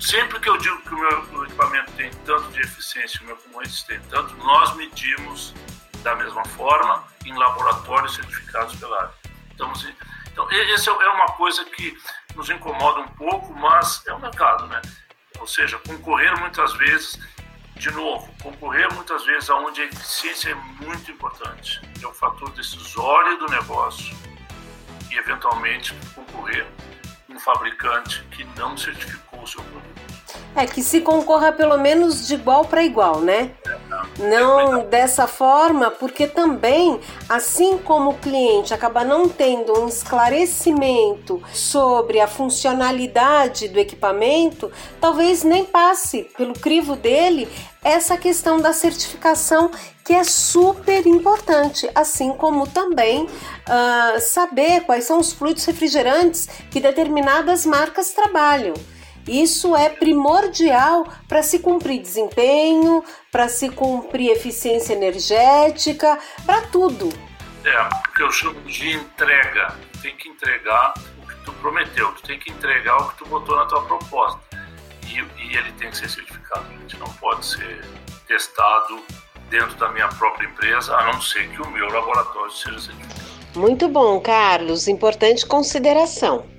Sempre 0.00 0.40
que 0.40 0.48
eu 0.48 0.58
digo 0.58 0.82
que 0.82 0.92
o 0.92 0.98
meu 0.98 1.44
equipamento 1.44 1.92
tem 1.92 2.10
tanto 2.26 2.50
de 2.50 2.60
eficiência, 2.60 3.20
o 3.22 3.26
meu 3.26 3.36
componente 3.36 3.86
tem 3.86 4.00
tanto, 4.10 4.34
nós 4.38 4.74
medimos 4.76 5.54
da 6.02 6.14
mesma 6.14 6.44
forma 6.44 7.04
em 7.24 7.36
laboratórios 7.36 8.14
certificados 8.14 8.74
pela 8.76 8.96
área. 8.96 9.14
Então, 9.54 9.72
então 10.30 10.50
essa 10.50 10.90
é 10.90 11.08
uma 11.08 11.26
coisa 11.34 11.64
que 11.64 11.96
nos 12.34 12.48
incomoda 12.50 13.00
um 13.00 13.08
pouco, 13.08 13.52
mas 13.54 14.02
é 14.06 14.12
o 14.12 14.20
mercado, 14.20 14.66
né? 14.66 14.80
Ou 15.38 15.46
seja, 15.46 15.78
concorrer 15.78 16.38
muitas 16.40 16.72
vezes, 16.74 17.18
de 17.76 17.90
novo, 17.90 18.32
concorrer 18.42 18.92
muitas 18.94 19.24
vezes 19.24 19.50
aonde 19.50 19.82
a 19.82 19.84
eficiência 19.84 20.50
é 20.50 20.54
muito 20.54 21.10
importante. 21.10 21.80
É 22.02 22.06
o 22.06 22.12
fator 22.12 22.50
decisório 22.50 23.38
do 23.38 23.46
negócio 23.46 24.14
e, 25.10 25.16
eventualmente, 25.16 25.94
concorrer 26.14 26.66
um 27.28 27.38
fabricante 27.38 28.22
que 28.30 28.44
não 28.58 28.76
certificou 28.76 29.42
o 29.42 29.46
seu 29.46 29.62
produto. 29.64 29.91
É 30.54 30.66
que 30.66 30.82
se 30.82 31.00
concorra 31.00 31.50
pelo 31.50 31.78
menos 31.78 32.26
de 32.26 32.34
igual 32.34 32.64
para 32.64 32.84
igual, 32.84 33.20
né? 33.20 33.52
Não 34.18 34.84
dessa 34.84 35.26
forma, 35.26 35.90
porque 35.90 36.26
também, 36.26 37.00
assim 37.28 37.78
como 37.78 38.10
o 38.10 38.18
cliente 38.18 38.74
acaba 38.74 39.02
não 39.02 39.28
tendo 39.28 39.80
um 39.80 39.88
esclarecimento 39.88 41.42
sobre 41.52 42.20
a 42.20 42.26
funcionalidade 42.26 43.68
do 43.68 43.78
equipamento, 43.78 44.70
talvez 45.00 45.42
nem 45.42 45.64
passe 45.64 46.28
pelo 46.36 46.52
crivo 46.52 46.96
dele 46.96 47.48
essa 47.82 48.16
questão 48.16 48.60
da 48.60 48.72
certificação 48.72 49.70
que 50.04 50.12
é 50.12 50.24
super 50.24 51.06
importante, 51.06 51.88
assim 51.94 52.32
como 52.32 52.66
também 52.66 53.24
uh, 53.24 54.20
saber 54.20 54.82
quais 54.82 55.04
são 55.04 55.18
os 55.18 55.32
fluidos 55.32 55.64
refrigerantes 55.64 56.48
que 56.70 56.80
determinadas 56.80 57.64
marcas 57.64 58.10
trabalham. 58.10 58.74
Isso 59.26 59.76
é 59.76 59.88
primordial 59.88 61.06
para 61.28 61.42
se 61.42 61.60
cumprir 61.60 62.00
desempenho, 62.00 63.04
para 63.30 63.48
se 63.48 63.68
cumprir 63.68 64.30
eficiência 64.30 64.94
energética, 64.94 66.18
para 66.44 66.62
tudo. 66.62 67.08
É, 67.64 67.80
o 67.80 68.12
que 68.14 68.22
eu 68.22 68.32
chamo 68.32 68.60
de 68.62 68.92
entrega. 68.92 69.74
Tem 70.00 70.16
que 70.16 70.28
entregar 70.28 70.94
o 71.22 71.26
que 71.28 71.36
tu 71.44 71.52
prometeu, 71.54 72.10
tu 72.12 72.22
tem 72.22 72.38
que 72.38 72.50
entregar 72.50 72.96
o 72.96 73.08
que 73.10 73.18
tu 73.18 73.26
botou 73.26 73.56
na 73.56 73.66
tua 73.66 73.82
proposta. 73.82 74.40
E, 75.06 75.18
e 75.18 75.56
ele 75.56 75.70
tem 75.72 75.90
que 75.90 75.96
ser 75.96 76.08
certificado. 76.08 76.66
A 76.68 76.80
gente 76.80 76.96
não 76.98 77.06
pode 77.14 77.46
ser 77.46 77.84
testado 78.26 79.00
dentro 79.48 79.76
da 79.76 79.90
minha 79.90 80.08
própria 80.08 80.46
empresa, 80.46 80.96
a 80.96 81.12
não 81.12 81.20
ser 81.20 81.48
que 81.50 81.62
o 81.62 81.70
meu 81.70 81.86
laboratório 81.88 82.50
seja 82.50 82.80
certificado. 82.80 83.22
Muito 83.54 83.86
bom, 83.86 84.18
Carlos. 84.20 84.88
Importante 84.88 85.46
consideração. 85.46 86.51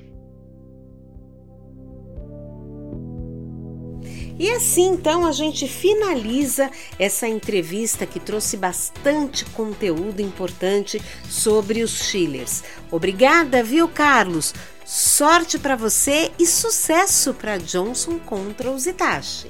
E 4.43 4.51
assim 4.51 4.89
então 4.89 5.25
a 5.25 5.32
gente 5.32 5.69
finaliza 5.69 6.69
essa 6.99 7.25
entrevista 7.25 8.06
que 8.06 8.19
trouxe 8.19 8.58
bastante 8.58 9.45
conteúdo 9.45 10.21
importante 10.21 11.01
sobre 11.29 11.82
os 11.82 11.91
chillers. 11.91 12.62
Obrigada, 12.91 13.63
viu, 13.63 13.88
Carlos? 13.88 14.53
Sorte 14.84 15.58
para 15.58 15.77
você 15.77 16.29
e 16.38 16.45
sucesso 16.45 17.34
para 17.34 17.58
Johnson 17.58 18.19
contra 18.19 18.69
os 18.69 18.86
Itachi. 18.86 19.49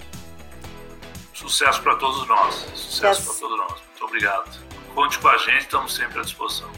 Sucesso 1.34 1.82
para 1.82 1.96
todos 1.96 2.28
nós. 2.28 2.54
Sucesso 2.76 3.24
para 3.24 3.34
todos 3.34 3.58
nós. 3.58 3.72
Muito 3.72 4.06
obrigado. 4.06 4.60
Conte 4.94 5.18
com 5.18 5.28
a 5.28 5.38
gente, 5.40 5.62
estamos 5.62 5.96
sempre 5.96 6.20
à 6.20 6.22
disposição. 6.22 6.70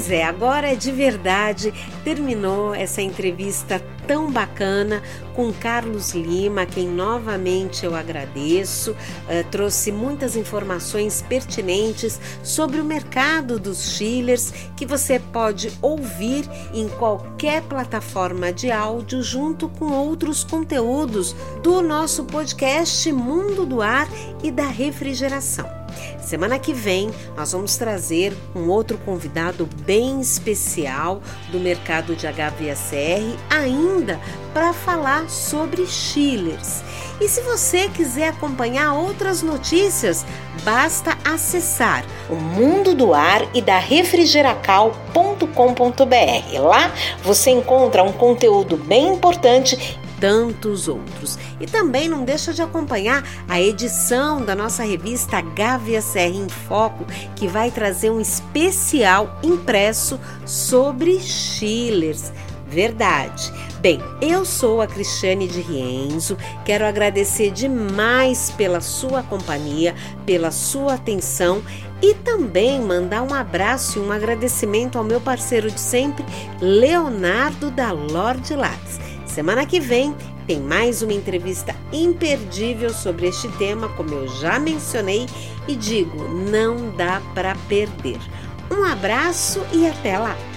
Pois 0.00 0.10
é, 0.10 0.24
agora 0.24 0.72
é 0.72 0.74
de 0.74 0.90
verdade 0.90 1.74
terminou 2.02 2.74
essa 2.74 3.02
entrevista 3.02 3.78
tão 4.06 4.32
bacana 4.32 5.02
com 5.36 5.52
Carlos 5.52 6.14
Lima, 6.14 6.64
quem 6.64 6.88
novamente 6.88 7.84
eu 7.84 7.94
agradeço. 7.94 8.92
Uh, 8.92 9.46
trouxe 9.50 9.92
muitas 9.92 10.36
informações 10.36 11.20
pertinentes 11.20 12.18
sobre 12.42 12.80
o 12.80 12.84
mercado 12.84 13.58
dos 13.58 13.94
chillers 13.94 14.54
que 14.74 14.86
você 14.86 15.18
pode 15.18 15.70
ouvir 15.82 16.48
em 16.72 16.88
qualquer 16.88 17.60
plataforma 17.64 18.50
de 18.54 18.70
áudio 18.70 19.22
junto 19.22 19.68
com 19.68 19.92
outros 19.92 20.42
conteúdos 20.42 21.36
do 21.62 21.82
nosso 21.82 22.24
podcast 22.24 23.12
Mundo 23.12 23.66
do 23.66 23.82
Ar 23.82 24.08
e 24.42 24.50
da 24.50 24.66
Refrigeração. 24.66 25.79
Semana 26.20 26.58
que 26.58 26.72
vem 26.72 27.10
nós 27.36 27.52
vamos 27.52 27.76
trazer 27.76 28.36
um 28.54 28.68
outro 28.68 28.98
convidado 28.98 29.68
bem 29.84 30.20
especial 30.20 31.22
do 31.50 31.58
mercado 31.58 32.14
de 32.14 32.26
HVACR, 32.26 33.36
ainda 33.48 34.20
para 34.52 34.72
falar 34.72 35.28
sobre 35.28 35.86
chillers. 35.86 36.82
E 37.20 37.28
se 37.28 37.40
você 37.42 37.88
quiser 37.88 38.28
acompanhar 38.28 38.94
outras 38.94 39.42
notícias, 39.42 40.24
basta 40.64 41.16
acessar 41.24 42.04
o 42.30 42.34
mundo 42.34 42.94
do 42.94 43.12
ar 43.12 43.46
e 43.54 43.60
da 43.60 43.78
refrigeracal.com.br. 43.78 46.60
Lá 46.60 46.92
você 47.22 47.50
encontra 47.50 48.02
um 48.02 48.12
conteúdo 48.12 48.76
bem 48.76 49.08
importante 49.08 49.99
tantos 50.20 50.86
outros. 50.86 51.38
E 51.58 51.66
também 51.66 52.08
não 52.08 52.24
deixa 52.24 52.52
de 52.52 52.62
acompanhar 52.62 53.24
a 53.48 53.60
edição 53.60 54.44
da 54.44 54.54
nossa 54.54 54.84
revista 54.84 55.40
Gávea 55.40 56.02
Serra 56.02 56.36
em 56.36 56.48
Foco, 56.48 57.04
que 57.34 57.48
vai 57.48 57.70
trazer 57.70 58.10
um 58.10 58.20
especial 58.20 59.40
impresso 59.42 60.20
sobre 60.46 61.18
chillers. 61.18 62.30
Verdade. 62.68 63.52
Bem, 63.80 63.98
eu 64.20 64.44
sou 64.44 64.82
a 64.82 64.86
Cristiane 64.86 65.48
de 65.48 65.60
Rienzo, 65.60 66.36
quero 66.66 66.84
agradecer 66.84 67.50
demais 67.50 68.50
pela 68.50 68.80
sua 68.80 69.22
companhia, 69.22 69.94
pela 70.26 70.50
sua 70.50 70.94
atenção 70.94 71.62
e 72.02 72.14
também 72.14 72.80
mandar 72.80 73.22
um 73.22 73.34
abraço 73.34 73.98
e 73.98 74.02
um 74.02 74.12
agradecimento 74.12 74.98
ao 74.98 75.04
meu 75.04 75.20
parceiro 75.20 75.70
de 75.70 75.80
sempre, 75.80 76.24
Leonardo 76.60 77.70
da 77.70 77.90
Lorde 77.90 78.54
Lattes. 78.54 78.79
Semana 79.30 79.64
que 79.64 79.78
vem 79.78 80.14
tem 80.44 80.58
mais 80.60 81.02
uma 81.02 81.12
entrevista 81.12 81.72
imperdível 81.92 82.90
sobre 82.90 83.28
este 83.28 83.46
tema, 83.58 83.88
como 83.90 84.10
eu 84.10 84.26
já 84.26 84.58
mencionei, 84.58 85.26
e 85.68 85.76
digo, 85.76 86.18
não 86.50 86.90
dá 86.96 87.22
para 87.32 87.54
perder. 87.68 88.18
Um 88.68 88.82
abraço 88.82 89.64
e 89.72 89.86
até 89.86 90.18
lá! 90.18 90.49